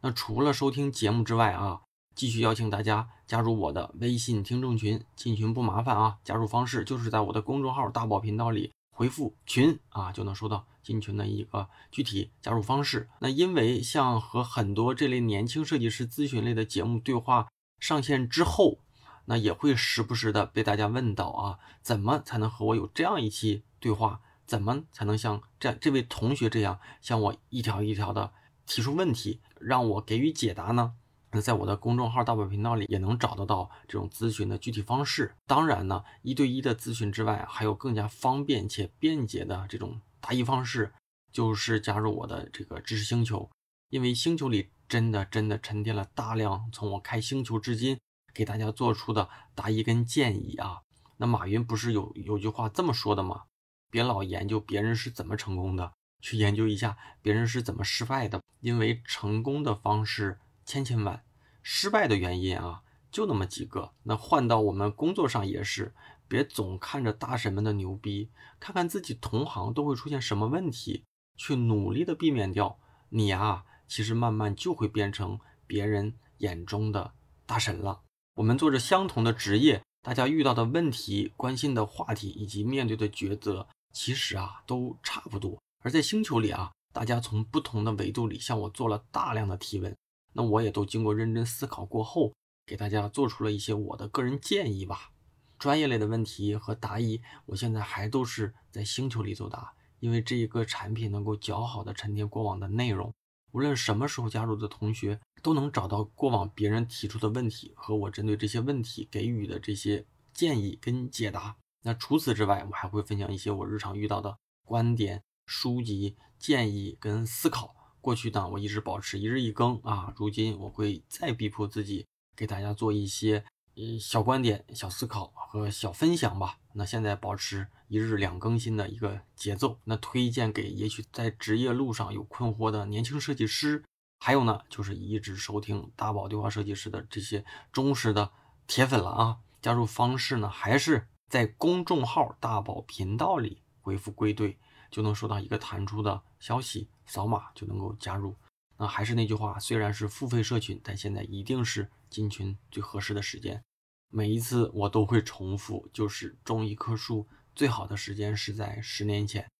[0.00, 1.82] 那除了收听节目之外啊，
[2.14, 13.10] 继续邀请大家加入我的微信听众群，进群不麻烦啊，加入方式就是在我的公众号大宝频道里回复群啊，就能收到进群的一个具体加入方式。
[13.18, 17.46] 那因为像和很多这类年轻设计师咨询类的节目对话。
[17.86, 18.78] 上线之后，
[19.26, 24.22] 那也会时不时的被大家问到啊，怎么才能和我有这样一期对话？
[24.46, 28.32] 怎么才能像这这位同学这样向我一条一条的
[28.64, 30.94] 提出问题，让我给予解答呢？
[31.32, 35.34] 那在我的公众号大宝频道里也能找得到这种咨询的具体方式。
[35.46, 40.94] 当然呢，一对一的咨询之外，还有更加方便且便捷的这种答疑方式，
[41.30, 43.50] 就是加入我的这个知识星球，
[43.94, 44.70] 因为星球里。
[44.86, 47.98] 真的真的沉淀了大量从我开星球至今
[48.34, 50.82] 给大家做出的答疑跟建议啊。
[51.16, 53.44] 那马云不是有有句话这么说的吗？
[53.90, 58.42] 别老研究别人是怎么成功的，去研究一下别人是怎么失败的。
[58.60, 61.24] 因为成功的方式千千万，
[61.62, 63.94] 失败的原因啊就那么几个。
[64.02, 65.94] 那换到我们工作上也是，
[66.28, 68.30] 别总看着大神们的牛逼，
[68.60, 71.04] 看看自己同行都会出现什么问题，
[71.36, 72.78] 去努力的避免掉
[73.08, 73.64] 你啊。
[73.86, 77.12] 其实慢慢就会变成别人眼中的
[77.46, 78.02] 大神了。
[78.34, 85.60] 我们做着相同的职业，大家遇到的问题、关心的话题以及面对的抉择，其实啊都差不多。
[85.82, 89.96] 而在星球里啊，大家从不同的维度里向我做了大量的提问，
[90.32, 92.32] 那我也都经过认真思考过后，
[92.66, 95.10] 给大家做出了一些我的个人建议吧。
[95.56, 103.14] 专业类的问题和答疑，我现在还都是在星球里作答，因为这一个产品能够较好的沉淀过往的内容。
[103.54, 111.54] 无论什么时候加入的同学，都能找到过往别人提出的问题和我针对这些问题给予的这些建议跟解答。
[111.84, 117.76] 那除此之外，我还会分享一些我日常遇到的观点、书籍、建议跟思考。
[118.00, 123.44] 过去呢，我一直保持一日一更啊，如今我会再逼迫自己，给大家做一些。
[123.76, 126.58] 嗯，小观点、小思考和小分享吧。
[126.72, 129.78] 那现在保持一日两更新的一个节奏。
[129.84, 133.84] 那推荐给也许在职业路上有困惑的年轻设计师，
[134.20, 138.30] 还有呢，就是一直收听大宝对话设计师的这些忠实的
[138.66, 139.38] 铁粉了啊。
[139.60, 144.58] 加入方式呢，还是在公众号大宝频道里回复归队，
[144.90, 148.36] 就能收到一个弹出的消息，扫码就能够加入。
[148.76, 151.90] 那还是那句话，虽然是付费社群，但现在一定是。
[152.10, 153.64] 进群最合适的时间，
[154.08, 159.50] 每一次我都会重复，就是种一棵树最好的时间是在十年前，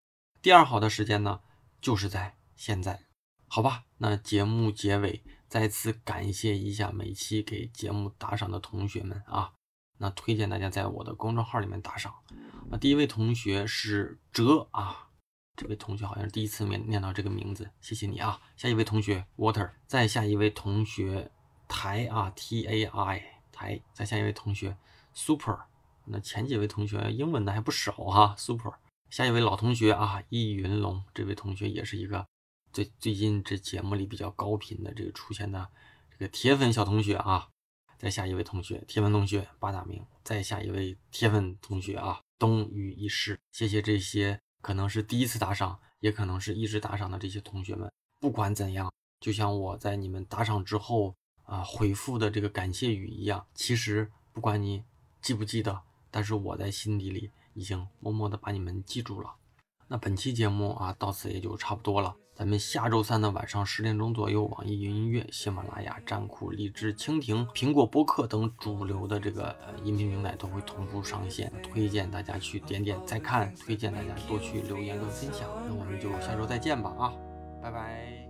[0.41, 1.41] 第二好的时间呢
[1.81, 3.07] 就是在现在，
[3.49, 3.83] 好吧？
[3.97, 9.51] 那节目结尾再次感谢一下每期给节目打赏的同学们啊，
[9.97, 12.13] 那推荐大家在我的公众号里面打赏。
[12.69, 15.04] 那第一位同学是哲啊，
[15.55, 18.41] 这位同学好像是第一次念念到这个名字，谢谢你啊。
[18.55, 21.31] 下一位同学 Water，再下一位同学。
[21.67, 24.77] 台啊，T A I 台，再下一位同学
[25.15, 25.57] ，Super，
[26.05, 28.73] 那前几位同学英文的还不少哈，Super，
[29.09, 32.27] 下一位老同学啊，易云龙，这位同学也是一个
[32.71, 35.67] 最最近这节目里比较高频的这个出现的
[36.11, 37.49] 这个铁粉小同学啊，
[37.97, 51.13] 再下一位同学，铁粉同学八大名，再下一位铁粉同学啊，东隅一师，谢谢这些可能是第一次打赏，也可能是一直打赏的这些同学们，不管怎样，就像我在你们打赏之后。
[51.47, 54.83] 啊，回复的这个感谢语一样，其实不管你
[55.21, 59.31] 记不记得，但是我在心底里已经默默的把你们记住了。
[59.87, 62.15] 那本期节目啊，到此也就差不多了。
[62.37, 69.55] 咱们下周三的晚上十点钟左右，网易云音乐、喜马拉雅、站酷、荔枝、蜻蜓、苹果播客等主流的这个
[69.85, 75.47] 音频平台都会同步上线，推荐大家去点点再看，推荐大家多去留言跟分享。
[75.65, 77.13] 那我们就下周再见吧，啊，
[77.63, 78.27] 拜拜。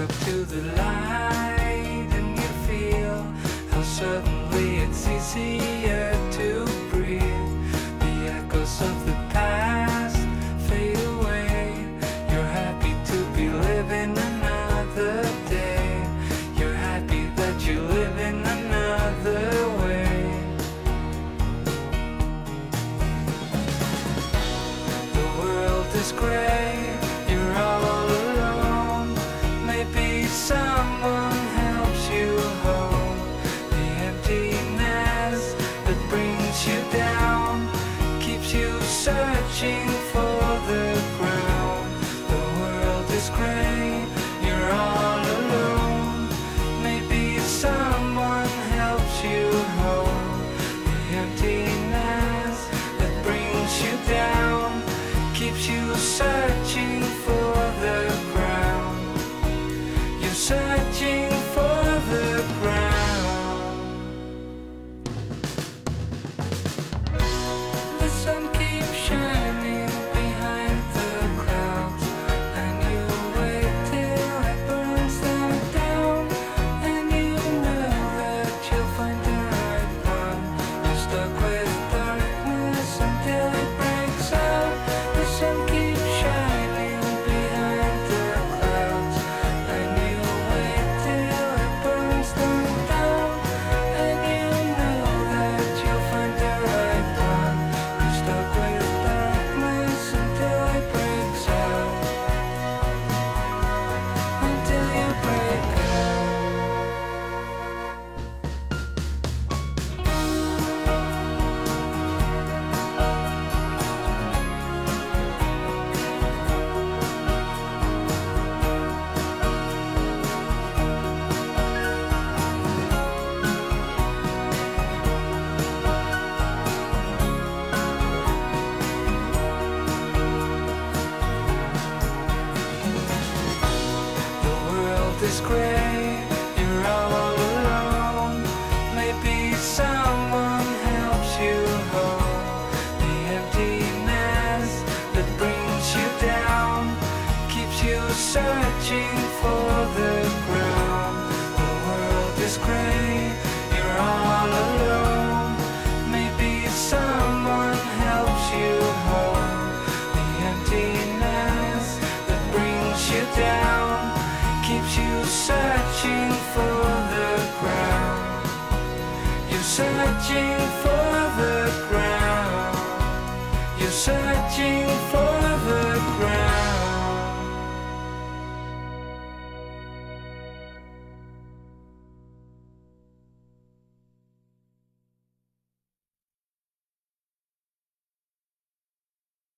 [0.00, 3.22] up to the light and you feel
[3.70, 7.50] how suddenly it's easier to breathe.
[8.00, 9.69] The echoes of the past.